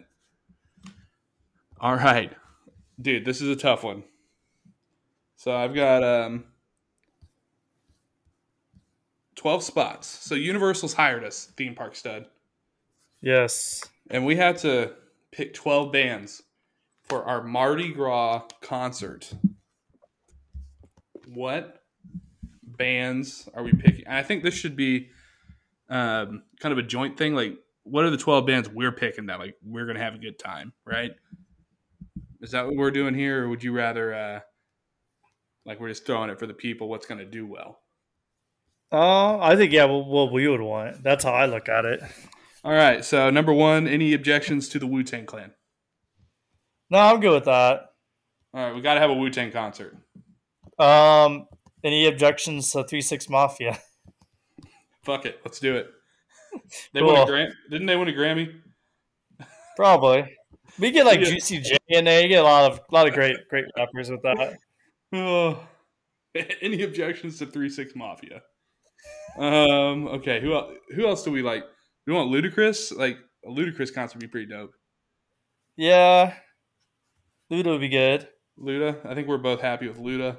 [1.79, 2.33] All right,
[3.01, 4.03] dude, this is a tough one.
[5.35, 6.45] So I've got um
[9.39, 10.07] 12 spots.
[10.07, 12.25] So Universal's hired us, theme park stud.
[13.21, 13.85] Yes.
[14.09, 14.93] And we had to
[15.31, 16.43] pick 12 bands
[17.03, 19.31] for our Mardi Gras concert.
[21.33, 21.81] What
[22.63, 24.05] bands are we picking?
[24.05, 25.09] And I think this should be
[25.89, 27.35] um, kind of a joint thing.
[27.35, 30.19] Like, what are the 12 bands we're picking that, like, we're going to have a
[30.19, 31.11] good time, right?
[32.41, 33.45] Is that what we're doing here?
[33.45, 34.39] Or would you rather, uh,
[35.65, 37.79] like, we're just throwing it for the people, what's going to do well?
[38.91, 41.03] Uh, I think, yeah, well, what we would want.
[41.03, 42.01] That's how I look at it.
[42.63, 43.05] All right.
[43.05, 45.51] So number one, any objections to the Wu Tang Clan?
[46.89, 47.93] No, I'm good with that.
[48.51, 49.95] All right, we got to have a Wu Tang concert.
[50.79, 51.47] Um,
[51.83, 53.79] any objections to Three Six Mafia?
[55.03, 55.87] Fuck it, let's do it.
[56.93, 57.13] They Cool.
[57.13, 58.51] won a Gram- Didn't they win a Grammy?
[59.75, 60.35] Probably.
[60.79, 61.29] We get like Yeah.
[61.29, 62.21] Juicy J in there.
[62.21, 64.57] You get a lot of a lot of great great rappers with that.
[65.13, 65.67] Oh.
[66.61, 68.41] Any objections to Three Six Mafia?
[69.37, 70.07] Um.
[70.07, 70.39] Okay.
[70.41, 70.73] Who else?
[70.95, 71.63] Who else do we like?
[72.05, 72.95] We want Ludacris.
[72.95, 74.71] Like a Ludacris concert would be pretty dope.
[75.77, 76.33] Yeah,
[77.51, 78.27] Luda would be good.
[78.59, 79.03] Luda.
[79.05, 80.37] I think we're both happy with Luda.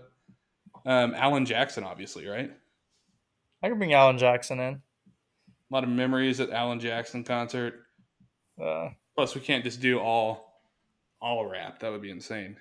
[0.87, 2.51] Um, Alan Jackson, obviously, right?
[3.63, 4.75] I could bring Alan Jackson in.
[4.75, 7.75] A lot of memories at Alan Jackson concert.
[8.61, 10.63] Uh, Plus, we can't just do all
[11.21, 11.81] all rap.
[11.81, 12.57] That would be insane.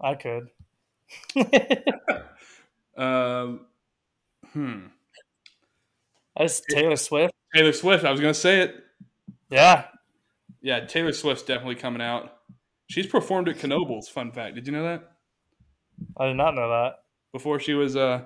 [0.00, 0.48] I could.
[2.96, 3.60] Um.
[4.52, 4.86] Hmm.
[6.36, 7.32] That's Taylor Swift.
[7.54, 8.04] Taylor Swift.
[8.04, 8.74] I was gonna say it.
[9.48, 9.86] Yeah,
[10.60, 12.36] Yeah, Taylor Swift's definitely coming out.
[12.88, 14.08] She's performed at Knoebels.
[14.10, 14.54] Fun fact.
[14.54, 15.12] Did you know that?
[16.18, 17.02] I did not know that.
[17.32, 18.24] Before she was uh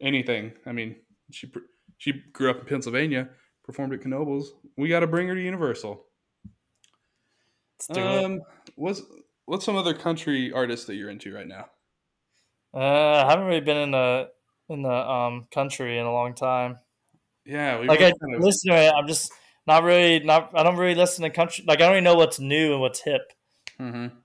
[0.00, 0.52] anything.
[0.64, 0.96] I mean,
[1.30, 1.50] she
[1.98, 3.28] she grew up in Pennsylvania,
[3.64, 4.46] performed at Knoebels.
[4.76, 6.04] We got to bring her to Universal.
[7.78, 8.24] Let's do it.
[8.24, 8.40] Um,
[8.76, 9.02] what's
[9.46, 11.66] what's some other country artists that you're into right now?
[12.74, 14.28] Uh, I haven't really been in the
[14.68, 16.78] in the um country in a long time.
[17.44, 19.32] Yeah, we Like I kind of- listen to it, I'm just
[19.66, 20.50] not really not.
[20.54, 21.64] I don't really listen to country.
[21.66, 23.32] Like I don't really know what's new and what's hip.
[23.80, 24.16] Mm-hmm.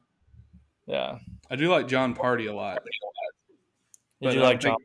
[0.88, 1.20] Yeah,
[1.50, 2.80] I do like Jon Pardi a lot.
[4.22, 4.76] You but do I like John?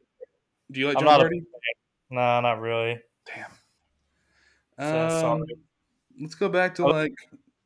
[0.72, 1.41] Do you like I'm Jon Pardi?
[2.11, 2.99] No, not really.
[3.26, 3.51] Damn.
[4.80, 5.32] So.
[5.32, 5.45] Um,
[6.20, 6.89] let's go back to Oh.
[6.89, 7.12] like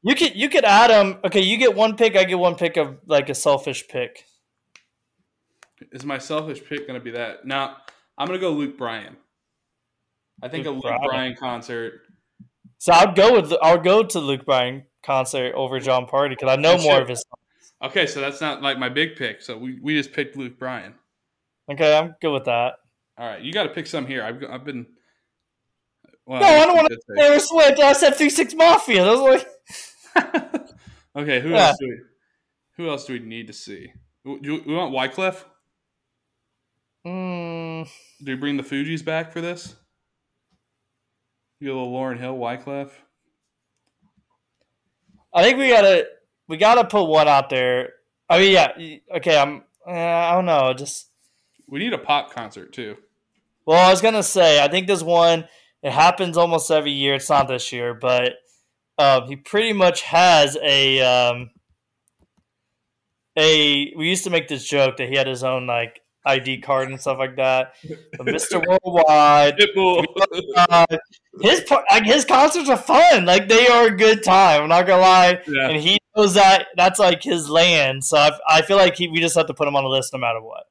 [0.03, 1.19] You could you could add them.
[1.25, 2.17] Okay, you get one pick.
[2.17, 4.25] I get one pick of like a selfish pick.
[5.93, 7.47] Is my selfish pick going to be that?
[7.47, 7.79] Now,
[8.19, 9.17] I'm going to go Luke Bryan.
[10.43, 11.01] I think Luke a Luke Bryan.
[11.09, 12.03] Bryan concert.
[12.79, 16.57] So I'd go with I'll go to Luke Bryan concert over Jon Pardi because I
[16.57, 17.03] know You more should.
[17.03, 17.25] of his.
[17.83, 19.41] Okay, so that's not like my big pick.
[19.41, 20.95] So we, we just picked Luke Bryan.
[21.71, 22.75] Okay, I'm good with that.
[23.19, 24.23] All right, you got to pick some here.
[24.23, 24.87] I've, I've been.
[26.27, 27.81] Well, No, I don't want to did Taylor Swift.
[27.81, 29.05] I said Three Six Mafia.
[29.05, 29.45] That was
[30.17, 30.67] like
[31.17, 31.69] okay, who Yeah.
[31.69, 31.99] else do we?
[32.77, 33.93] Who else do we need to see?
[34.25, 35.45] Do we want Wyclef?
[37.07, 37.89] mm,
[38.23, 39.75] Do we bring the Fugees back for this?
[41.59, 42.91] You get a little Lauryn Hill, Wyclef.
[45.35, 46.07] I think we gotta
[46.49, 47.93] we gotta put one out there.
[48.29, 49.17] I mean, yeah.
[49.17, 49.65] Okay, I'm.
[49.87, 50.73] Uh, I don't know.
[50.75, 51.10] Just
[51.71, 52.97] We need a pop concert too.
[53.67, 54.63] well, I was gonna say.
[54.63, 55.47] I think there's one.
[55.83, 57.15] It happens almost every year.
[57.15, 58.35] It's not this year, but
[58.99, 61.51] um, he pretty much has a um,
[63.39, 63.93] a.
[63.97, 67.01] We used to make this joke that he had his own like ID card and
[67.01, 67.75] stuff like that.
[68.19, 68.63] But Mr.
[68.85, 70.05] Worldwide, Pitbull.
[70.57, 70.87] uh,
[71.41, 73.25] his like his concerts are fun.
[73.25, 74.63] Like they are a good time.
[74.63, 75.41] I'm not gonna lie.
[75.47, 75.69] yeah.
[75.71, 78.05] and he knows that that's like his land.
[78.05, 80.13] So I, I feel like he, we just have to put him on the list
[80.13, 80.65] no matter what.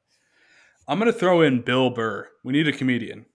[0.90, 2.28] I'm gonna throw in Bill Burr.
[2.44, 3.26] We need a comedian.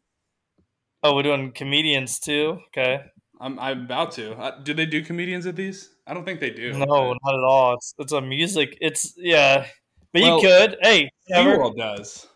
[1.05, 2.59] Oh, we're doing comedians too.
[2.69, 3.01] Okay,
[3.41, 4.33] I'm I'm about to.
[4.35, 5.91] Uh, do they do comedians at these?
[6.07, 6.73] I don't think they do.
[6.73, 7.75] no, not at all.
[7.75, 8.77] It's it's a music.
[8.81, 9.67] It's yeah,
[10.13, 10.77] but Well, you could.
[10.83, 12.27] Hey, SeaWorld does.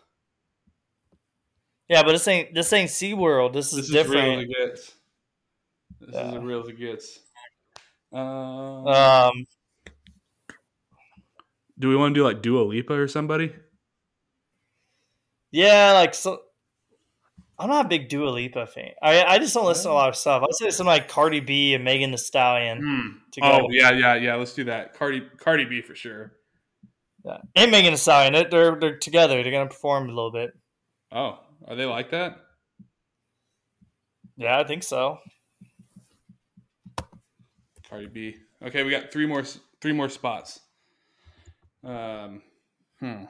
[1.89, 3.51] yeah, but this ain't this ain't SeaWorld.
[3.51, 4.41] This is This is real as different.
[4.43, 4.93] it gets.
[5.99, 7.19] This is as real as it gets.
[8.13, 9.45] Um, Um,
[11.77, 13.53] do we want to do like Dua Lipa or somebody?
[15.51, 16.41] Yeah, like so.
[17.57, 18.91] I'm not a big Dua Lipa fan.
[19.01, 20.43] I I just don't listen to a lot of stuff.
[20.43, 22.81] I'd say something like Cardi B and Megan Thee Stallion.
[22.81, 23.17] Hmm.
[23.31, 23.63] Together.
[23.63, 24.35] Oh yeah, yeah, yeah.
[24.35, 24.93] Let's do that.
[24.93, 26.33] Cardi Cardi B for sure.
[27.25, 27.37] Yeah.
[27.55, 28.33] And Megan Thee Stallion.
[28.33, 29.43] They're, they're they're together.
[29.43, 30.51] They're gonna perform a little bit.
[31.11, 32.37] Oh, are they like that?
[34.37, 35.19] Yeah, I think so.
[37.89, 38.37] Cardi B.
[38.63, 39.43] Okay, we got three more
[39.81, 40.61] three more spots.
[41.83, 42.41] Um,
[42.99, 43.23] hmm.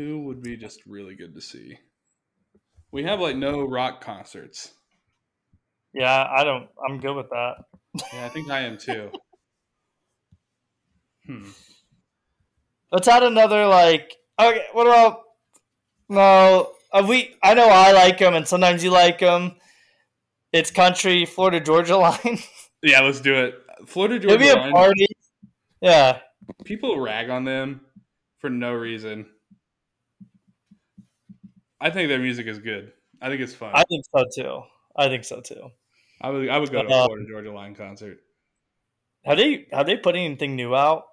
[0.00, 1.76] Who would be just really good to see?
[2.90, 4.72] We have like no rock concerts.
[5.92, 6.70] Yeah, I don't.
[6.88, 7.56] I'm good with that.
[8.14, 9.10] Yeah, I think I am too.
[11.26, 11.48] Hmm.
[12.90, 14.14] Let's add another like.
[14.40, 15.20] Okay, what about?
[16.08, 17.34] No, uh, we.
[17.42, 19.56] I know I like them, and sometimes you like them.
[20.50, 22.38] It's country, Florida Georgia line.
[22.82, 23.54] Yeah, let's do it.
[23.86, 24.72] Florida be Georgia a Line.
[24.72, 25.06] party.
[25.82, 26.20] Yeah,
[26.64, 27.82] People rag on them
[28.38, 29.26] for no reason.
[31.80, 32.92] I think their music is good.
[33.20, 33.70] I think it's fun.
[33.74, 34.62] I I, think so too.
[34.96, 35.70] I think so too.
[36.20, 38.18] I would I would go to a Uh, Florida Georgia Line concert.
[39.24, 41.04] Have they have they put anything new out?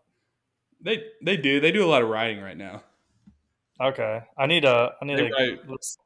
[0.82, 1.60] They they do.
[1.60, 2.84] They do a lot of writing right now.
[3.80, 4.94] Okay, I need a.
[5.02, 5.58] I need a.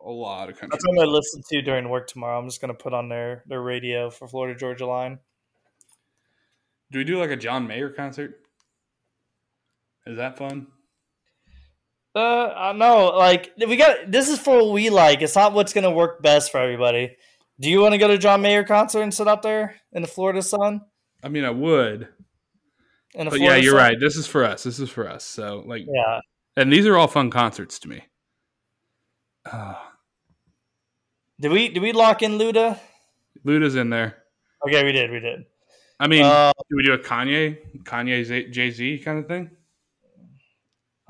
[0.01, 0.69] a lot of country.
[0.71, 2.37] That's what I'm gonna listen to during work tomorrow.
[2.37, 5.19] I'm just gonna put on their their radio for Florida Georgia Line.
[6.91, 8.41] Do we do like a John Mayer concert?
[10.05, 10.67] Is that fun?
[12.13, 13.07] Uh, I know.
[13.17, 14.11] Like we got.
[14.11, 15.21] This is for what we like.
[15.21, 17.15] It's not what's gonna work best for everybody.
[17.59, 20.07] Do you want to go to John Mayer concert and sit out there in the
[20.07, 20.81] Florida sun?
[21.23, 22.07] I mean, I would,
[23.13, 23.81] In but yeah, you're sun?
[23.91, 23.99] right.
[23.99, 24.63] This is for us.
[24.63, 25.23] This is for us.
[25.23, 26.19] So like, Yeah.
[26.57, 28.03] and these are all fun concerts to me.
[29.45, 29.93] Ah,
[31.39, 32.79] Did we did we lock in Luda?
[33.45, 34.17] Luda's in there.
[34.67, 35.09] Okay, we did.
[35.11, 35.45] We did.
[35.99, 39.51] I mean, Uh, do we do a Kanye, Kanye Jay Z kind of thing?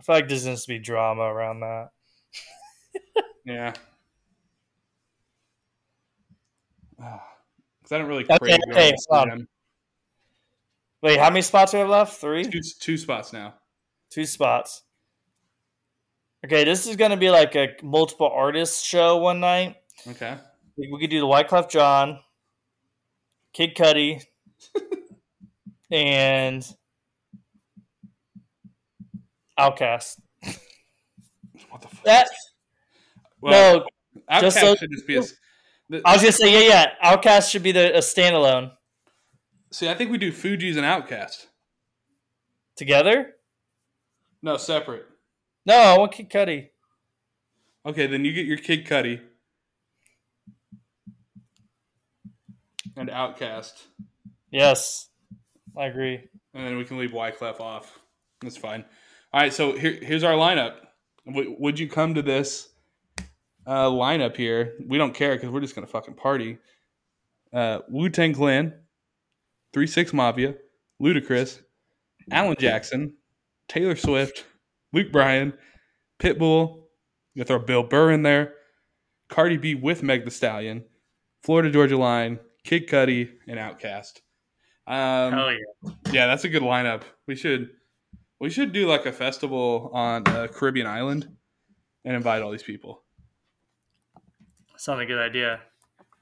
[0.01, 1.89] I feel like there needs to be drama around that.
[3.45, 3.73] Yeah.
[6.95, 9.29] Because I don't really Okay, crave okay, going to see hold on.
[9.29, 9.47] them.
[11.03, 12.19] Wait, how many spots do we have left?
[12.21, 12.43] Three.
[12.43, 13.55] Two, two spots now.
[14.11, 14.83] Two spots.
[16.45, 19.77] Okay, this is gonna be like a multiple artist show one night.
[20.07, 20.37] Okay.
[20.77, 22.19] We we could do the Wyclef Jean,
[23.53, 24.23] Kid Cudi,
[25.91, 26.63] and
[29.59, 30.19] Outkast.
[31.69, 32.03] What the fuck?
[32.03, 32.29] That
[33.41, 33.79] Well,
[34.15, 35.21] no, Outkast just so- should just be a.
[35.89, 37.11] the- I was gonna say yeah, yeah.
[37.15, 38.71] Outkast should be the a standalone
[39.71, 41.47] see, I think we do Fugees and Outkast.
[42.75, 43.35] together.
[44.41, 45.05] No, separate.
[45.65, 46.69] No, I want Kid Cudi.
[47.85, 49.21] Okay, then you get your Kid Cudi
[52.97, 53.85] and Outkast,
[54.51, 55.09] Yes,
[55.77, 56.29] I agree.
[56.53, 57.99] and then we can leave Wyclef off.
[58.41, 58.83] That's fine.
[59.33, 60.75] All right, so here, here's our lineup.
[61.25, 62.67] W- would you come to this
[63.65, 64.73] uh, lineup here?
[64.85, 66.57] We don't care because we're just gonna fucking party.
[67.53, 68.73] Uh, Wu Tang Clan,
[69.71, 70.55] Three Six Mafia,
[71.01, 71.61] Ludacris,
[72.29, 73.13] Alan Jackson,
[73.69, 74.45] Taylor Swift,
[74.91, 75.53] Luke Bryan,
[76.19, 76.83] Pitbull.
[77.33, 78.55] You throw Bill Burr in there,
[79.29, 80.83] Cardi B with Meg Thee Stallion,
[81.41, 84.19] Florida Georgia Line, Kid Cudi, and Outkast.
[84.87, 85.91] Um, yeah.
[86.11, 87.03] yeah, that's a good lineup.
[87.27, 87.69] We should
[88.41, 91.29] we should do like a festival on a Caribbean island
[92.03, 93.03] and invite all these people.
[94.77, 95.61] Sounds like a good idea.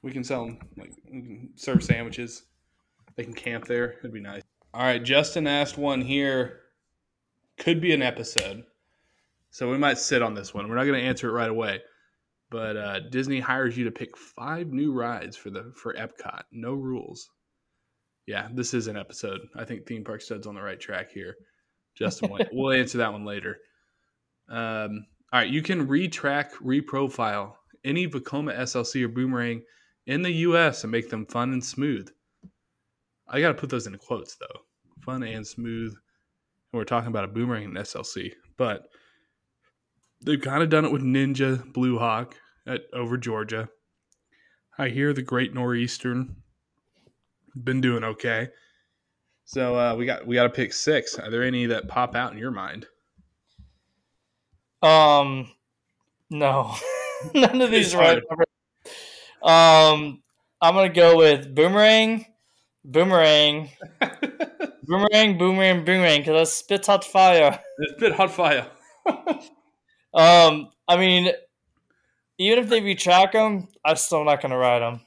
[0.02, 2.44] We can sell them like we can serve sandwiches.
[3.16, 3.94] They can camp there.
[4.00, 4.42] It'd be nice.
[4.74, 6.60] All right, Justin asked one here.
[7.58, 8.64] Could be an episode,
[9.50, 10.68] so we might sit on this one.
[10.68, 11.80] We're not going to answer it right away.
[12.50, 16.42] But uh, Disney hires you to pick five new rides for the for Epcot.
[16.52, 17.30] No rules.
[18.26, 19.40] Yeah, this is an episode.
[19.56, 21.36] I think Theme Park Stud's on the right track here.
[21.96, 23.58] Justin, will- we'll answer that one later.
[24.48, 29.62] Um, all right, you can retrack, reprofile any Vekoma SLC or Boomerang
[30.06, 30.82] in the U.S.
[30.82, 32.10] and make them fun and smooth.
[33.28, 34.60] I got to put those in quotes though,
[35.04, 35.92] fun and smooth.
[35.92, 38.88] And we're talking about a Boomerang and SLC, but
[40.24, 42.34] they've kind of done it with Ninja Blue Hawk
[42.66, 43.68] at over Georgia.
[44.78, 46.26] I hear the Great Nor'easter
[47.54, 48.48] been doing okay.
[49.50, 51.18] So uh, we got we got to pick six.
[51.18, 52.86] Are there any that pop out in your mind?
[54.80, 55.50] Um,
[56.30, 56.76] no,
[57.34, 58.22] none of these right.
[59.42, 60.22] Um,
[60.62, 62.26] I'm gonna go with boomerang,
[62.84, 63.70] boomerang,
[64.84, 67.58] boomerang, boomerang, boomerang, because that spits hot fire.
[67.78, 68.68] it's been hot fire.
[70.12, 71.30] Um, I mean,
[72.38, 75.00] even if they retrack them, I'm still not gonna ride them.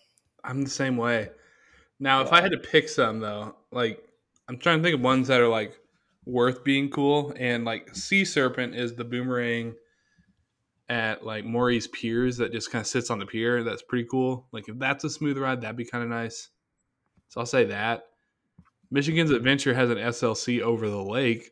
[0.45, 1.29] I'm the same way.
[1.99, 4.01] Now, if I had to pick some though, like
[4.47, 5.77] I'm trying to think of ones that are like
[6.25, 9.73] worth being cool, and like Sea Serpent is the boomerang
[10.89, 13.63] at like Morey's Piers that just kind of sits on the pier.
[13.63, 14.47] That's pretty cool.
[14.51, 16.49] Like if that's a smooth ride, that'd be kind of nice.
[17.29, 18.03] So I'll say that.
[18.91, 21.51] Michigan's Adventure has an SLC over the lake,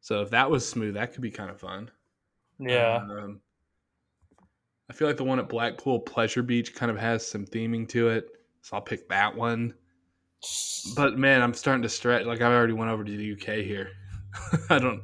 [0.00, 1.90] so if that was smooth, that could be kind of fun.
[2.58, 3.40] Yeah, Um,
[4.88, 8.08] I feel like the one at Blackpool Pleasure Beach kind of has some theming to
[8.08, 8.30] it,
[8.62, 9.74] so I'll pick that one.
[10.94, 12.24] But man, I'm starting to stretch.
[12.24, 13.90] Like I already went over to the UK here.
[14.70, 15.02] I don't.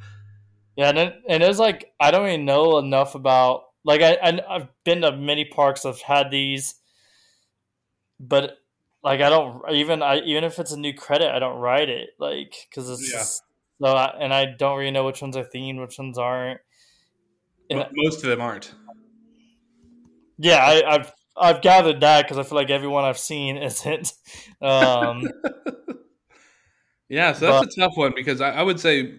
[0.77, 3.65] yeah, and it, and it's like I don't even know enough about.
[3.85, 6.77] Like I, I I've been to many parks I've had these,
[8.19, 8.59] but
[9.03, 12.11] like I don't even I even if it's a new credit, I don't ride it.
[12.19, 13.87] Like because it's Yeah.
[13.87, 16.61] so I, and I don't really know which ones are themed, which ones aren't.
[17.71, 18.75] And most of them aren't.
[20.39, 24.13] Yeah, I, I've I've gathered that because I feel like everyone I've seen isn't.
[24.63, 25.23] Um,
[27.09, 29.17] Yeah, so that's a tough one because I, I would say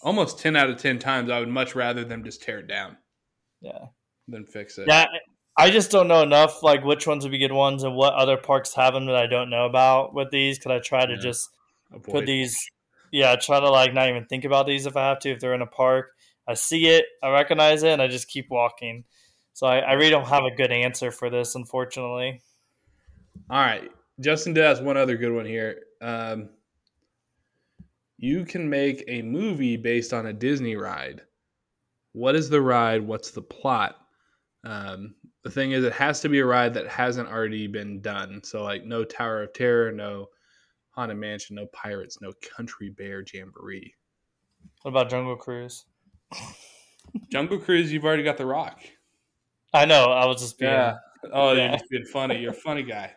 [0.00, 2.96] almost ten out of ten times I would much rather them just tear it down
[3.60, 3.86] yeah,
[4.28, 4.86] than fix it.
[4.88, 5.06] yeah.
[5.58, 8.36] I just don't know enough like which ones would be good ones and what other
[8.36, 10.58] parks have them that I don't know about with these.
[10.58, 11.18] Because I try to Yeah.
[11.20, 11.50] just
[11.92, 12.04] Avoid.
[12.14, 12.56] put these.
[13.10, 15.30] Yeah, try to like not even think about these if I have to.
[15.30, 16.12] If they're in a park,
[16.46, 19.04] I see it, I recognize it, and I just keep walking.
[19.52, 22.40] So I, I really don't have a good answer for this, unfortunately.
[23.50, 23.90] All right,
[24.20, 25.82] Justin does one other good one here.
[26.00, 26.50] Um,
[28.16, 31.22] you can make a movie based on a Disney ride.
[32.12, 33.06] What is the ride?
[33.06, 33.96] What's the plot?
[34.64, 38.42] Um, the thing is, it has to be a ride that hasn't already been done.
[38.44, 40.28] So, like, no Tower of Terror, no
[40.90, 43.94] Haunted Mansion, no Pirates, no Country Bear Jamboree.
[44.82, 45.86] What about Jungle Cruise?
[47.30, 48.80] Jungle Cruise, you've already got The Rock.
[49.72, 50.06] I know.
[50.06, 50.72] I was just being.
[50.72, 50.96] Yeah.
[51.32, 51.68] Oh, Yeah.
[51.68, 52.38] you're just being funny.
[52.40, 53.12] You're a funny guy.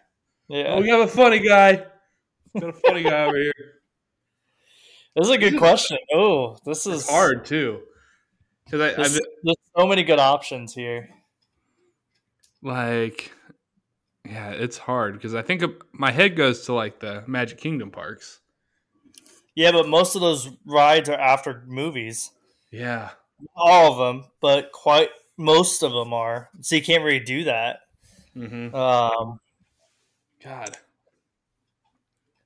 [0.49, 0.65] Yeah.
[0.75, 1.85] Oh, we have a funny guy.
[2.59, 3.53] Got a funny guy over here.
[5.15, 5.97] This is a good question.
[6.13, 7.81] Oh, this is It's hard too,
[8.65, 9.19] because I, there's
[9.77, 11.09] so many good options here.
[12.61, 13.31] like,
[14.25, 18.39] yeah, it's hard because I think my head goes to like the Magic Kingdom parks.
[19.55, 22.31] Yeah, but most of those rides are after movies.
[22.71, 23.11] Yeah,
[23.55, 25.09] All of them, but quite
[25.43, 26.49] most of them are.
[26.61, 27.81] So you can't really do that.
[28.35, 28.73] mm-hmm.
[28.73, 29.39] Um,
[30.43, 30.77] God,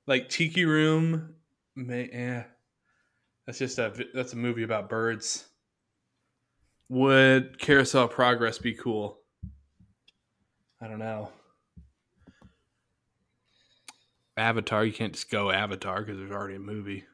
[0.06, 1.34] like Tiki Room,
[1.74, 2.44] may, yeah,
[3.46, 5.46] that's just a that's a movie about birds.
[6.90, 9.18] Would Carousel Progress be cool?
[10.80, 11.30] I don't know.
[14.36, 17.04] Avatar, you can't just go Avatar because there's already a movie.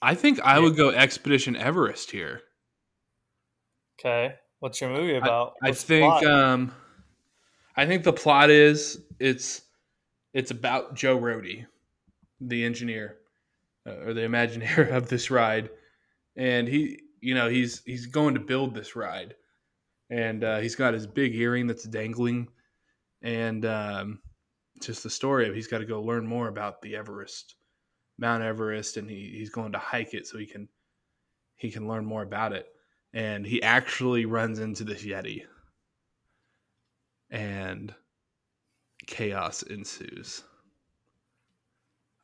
[0.00, 2.42] I think I would go Expedition Everest here.
[3.98, 5.54] Okay, what's your movie about?
[5.62, 6.72] I the think um
[7.76, 9.62] I think the plot is it's
[10.34, 11.66] it's about Joe Rohde,
[12.40, 13.16] the engineer
[13.86, 15.70] uh, or the Imagineer of this ride,
[16.36, 19.34] and he you know he's he's going to build this ride,
[20.10, 22.48] and uh, he's got his big earring that's dangling,
[23.22, 24.20] and um,
[24.82, 27.54] just the story of he's got to go learn more about the Everest,
[28.18, 30.68] Mount Everest, and he, he's going to hike it so he can
[31.56, 32.66] he can learn more about it
[33.16, 35.44] and he actually runs into this yeti.
[37.30, 37.94] And
[39.06, 40.42] chaos ensues.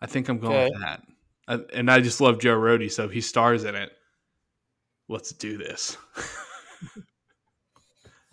[0.01, 1.03] I think i'm going with that.
[1.49, 3.93] I, and i just love joe Rohde, so if he stars in it
[5.09, 5.97] let's do this.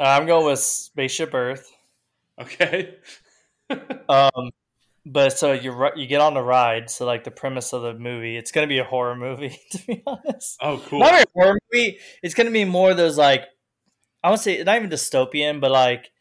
[0.01, 1.69] Uh, I'm going with Spaceship Earth.
[2.39, 2.95] okay.
[4.07, 4.51] Um,
[5.11, 6.89] but so you you get on the ride.
[6.89, 9.59] So like the premise of the movie, it's gonna be a horror movie.
[9.71, 11.99] To be honest, oh cool not a horror movie.
[12.21, 13.43] It's gonna be more of those like
[14.23, 16.11] I would say not even dystopian, but like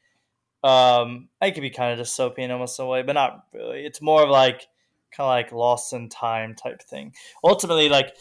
[0.64, 3.86] um, it could be kind of dystopian almost in a way, but not really.
[3.86, 4.66] It's more of like
[5.12, 7.14] kind of like lost in time type thing.
[7.44, 8.14] Ultimately, like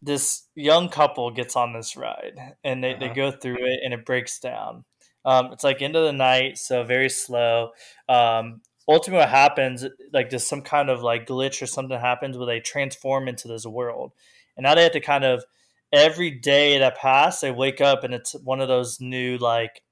[0.00, 3.14] this young couple gets on this ride and they, they Uh-huh.
[3.14, 4.84] go through it and it breaks down.
[5.24, 7.72] Um, it's like end of the night, so very slow.
[8.08, 12.46] Um, ultimately, what happens, like there's some kind of like glitch or something happens where
[12.46, 14.12] they transform into this world,
[14.56, 15.44] and now they have to kind of
[15.92, 19.82] every day that pass, they wake up and it's one of those new like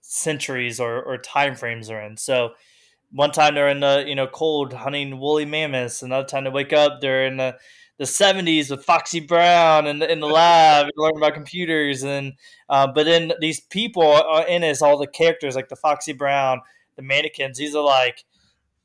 [0.00, 2.16] centuries or, or time frames they're in.
[2.16, 2.50] So
[3.10, 6.72] one time they're in the you know cold hunting woolly mammoths, another time they wake
[6.72, 7.56] up they're in the
[7.98, 12.02] the 70s with Foxy Brown in in the lab learning about computers.
[12.02, 12.34] And
[12.68, 16.12] uh, but then these people are in it as all the characters like the Foxy
[16.12, 16.60] Brown
[16.96, 18.24] the mannequins these are like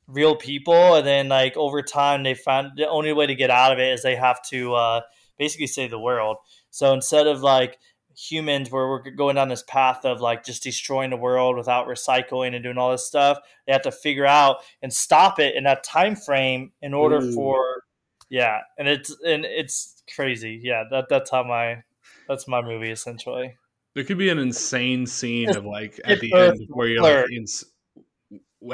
[0.08, 3.72] real people and then like over time they find the only way to get out
[3.72, 5.02] of it is they have to uh,
[5.38, 6.38] basically save the world
[6.70, 7.80] so instead of like
[8.18, 12.54] humans where we're going down this path of like just destroying the world without recycling
[12.54, 15.84] and doing all this stuff they have to figure out and stop it in that
[15.84, 17.34] time frame in order Ooh.
[17.34, 17.84] for
[18.30, 21.82] yeah and it's and it's crazy yeah that that's how my
[22.28, 23.56] that's my movie essentially
[23.94, 27.26] there could be an insane scene of like at the end where you're like blur.
[27.30, 27.66] in, s-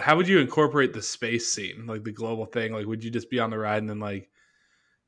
[0.01, 2.73] how would you incorporate the space scene like the global thing?
[2.73, 4.29] Like would you just be on the ride and then like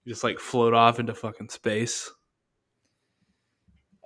[0.08, 2.10] just like float off into fucking space?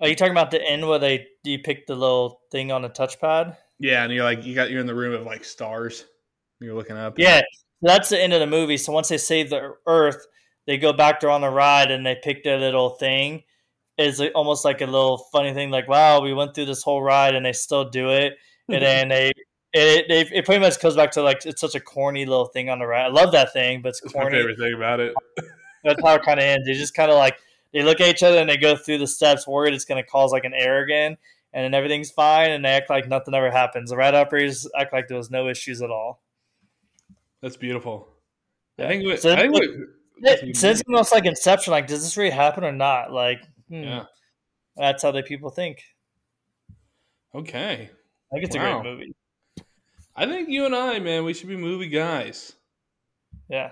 [0.02, 2.90] Are you talking about the end where they you pick the little thing on the
[2.90, 3.56] touchpad?
[3.80, 6.06] Yeah, and you're like you got you're in the room of like stars.
[6.60, 7.20] You're looking up.
[7.20, 7.42] yeah
[7.82, 8.78] that's the end of the movie.
[8.78, 10.26] So once they save the earth
[10.66, 13.44] they go back there on the ride and they pick their little thing.
[13.98, 17.36] Is almost like a little funny thing like wow we went through this whole ride
[17.36, 18.34] and they still do it.
[18.68, 19.32] And then they
[19.74, 22.70] it, it, it pretty much goes back to like it's such a corny little thing
[22.70, 25.00] on the ride i love that thing but it's That's my corny favorite thing about
[25.00, 25.14] it.
[25.84, 26.66] that's how it kind of ends.
[26.66, 27.38] They just kind of like
[27.74, 30.10] they look at each other and they go through the steps, worried it's going to
[30.10, 31.18] cause like an error again,
[31.54, 33.90] and then everything's fine, and they act like nothing ever happens.
[33.90, 36.22] The ride operators act like there was no issues at all.
[37.42, 38.08] That's beautiful.
[38.80, 39.06] I think.
[39.06, 39.56] What, So I think.
[39.56, 39.88] it's What,
[40.22, 41.72] that's a good So it's almost like Inception.
[41.72, 43.12] Like, does this really happen or not?
[43.12, 44.06] Like, hmm, yeah.
[44.78, 45.84] that's how the people think.
[47.36, 47.90] Okay.
[47.92, 48.80] I think it's Wow.
[48.80, 49.16] a great movie.
[50.16, 52.54] I think you and I, man, we should be movie guys.
[53.50, 53.72] Yeah,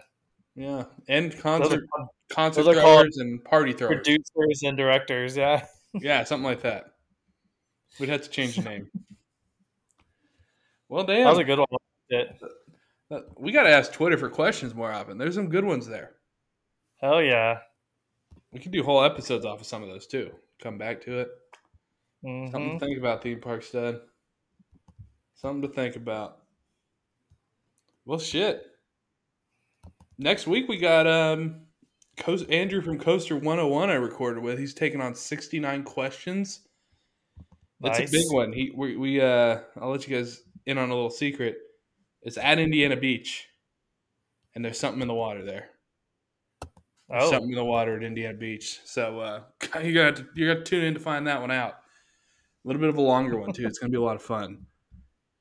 [0.56, 1.84] Yeah, and are concert
[2.30, 3.96] concert throwers and party throwers.
[3.96, 5.66] Producers and directors, yeah.
[5.94, 6.86] Yeah, something like that.
[8.00, 8.90] We'd have to change the name.
[10.90, 11.24] Well, damn.
[11.24, 11.68] That was a good one.
[13.10, 15.18] Uh, we got to ask Twitter for questions more often.
[15.18, 16.16] There's some good ones there.
[17.00, 17.60] Hell yeah.
[18.52, 20.32] We could do whole episodes off of some of those too.
[20.62, 21.30] Come back to it.
[22.26, 22.80] Something Mhm.
[22.80, 24.02] to think about, theme park stud.
[25.42, 26.38] Something to think about.
[28.06, 28.68] Well, shit.
[30.20, 31.62] Next week we got um,
[32.16, 33.90] Coast Andrew from Coaster 101.
[33.90, 34.60] I recorded with.
[34.60, 36.60] He's taking on 69 questions.
[37.80, 38.10] That's Nice.
[38.10, 38.54] a big one.
[38.54, 41.58] He we, we uh I'll let you guys in on a little secret.
[42.22, 43.48] It's at Indiana Beach,
[44.54, 45.70] and there's something in the water there.
[47.10, 48.80] There's Oh, something in the water at Indiana Beach.
[48.86, 49.42] So uh,
[49.84, 51.74] you got to you got to tune in to find that one out.
[51.74, 53.66] A little bit of a longer one too.
[53.66, 54.68] It's going to be a lot of fun.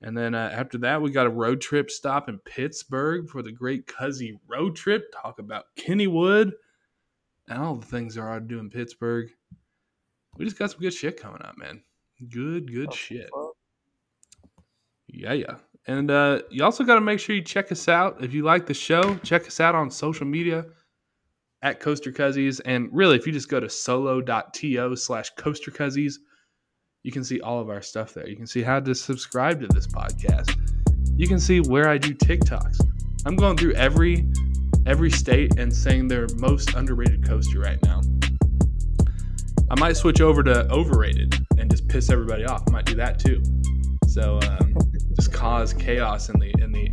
[0.02, 3.52] And then uh, after that, we got a road trip stop in Pittsburgh for the
[3.52, 5.12] Great Cuzzy Road Trip.
[5.12, 6.52] Talk about Kennywood
[7.48, 9.30] and all the things there are to do in Pittsburgh.
[10.36, 11.82] We just got some good shit coming up, man.
[12.30, 13.28] Good, good shit.
[15.08, 15.56] Yeah, yeah.
[15.86, 18.22] And uh, you also got to make sure you check us out.
[18.22, 20.66] If you like the show, check us out on social media
[21.62, 22.60] at Coaster Cuzzies.
[22.64, 26.18] And really, if you just go to solo.to slash Coaster Cuzzies,
[27.02, 28.28] you can see all of our stuff there.
[28.28, 30.56] You can see how to subscribe to this podcast.
[31.16, 32.80] You can see where I do TikToks.
[33.24, 34.26] I'm going through every
[34.86, 38.00] every state and saying their most underrated coaster right now.
[39.70, 42.64] I might switch over to overrated and just piss everybody off.
[42.68, 43.42] I might do that too.
[44.06, 44.74] So um,
[45.14, 46.90] just cause chaos in the in the.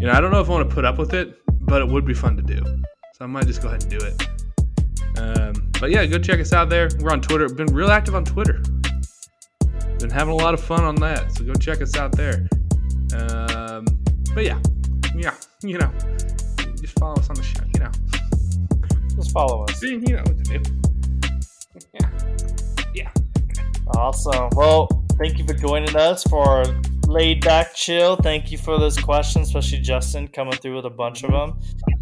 [0.00, 1.88] You know, I don't know if I want to put up with it, but it
[1.88, 2.62] would be fun to do.
[3.12, 4.28] So I might just go ahead and do it.
[5.18, 6.88] Um, but yeah, go check us out there.
[7.00, 7.48] We're on Twitter.
[7.48, 8.62] Been real active on Twitter.
[10.04, 11.32] Been having a lot of fun on that.
[11.32, 12.46] So go check us out there.
[13.16, 13.86] Um,
[14.34, 14.60] but yeah,
[15.16, 15.90] yeah, you know,
[16.78, 17.62] just follow us on the show.
[17.72, 17.90] You know,
[19.16, 19.82] just follow us.
[19.82, 20.62] you know what to do.
[21.94, 22.10] Yeah,
[22.94, 23.10] yeah.
[23.96, 24.50] Awesome.
[24.52, 24.88] Well,
[25.18, 26.64] thank you for joining us for
[27.06, 28.16] laid back chill.
[28.16, 31.58] Thank you for those questions, especially Justin coming through with a bunch of them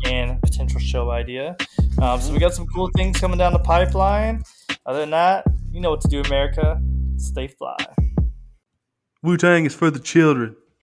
[0.06, 1.56] and potential show idea.
[2.00, 4.42] Um, so we got some cool things coming down the pipeline.
[4.86, 6.82] Other than that, you know what to do, America.
[7.16, 7.76] Stay fly.
[9.22, 10.56] Wu Tang is for the children.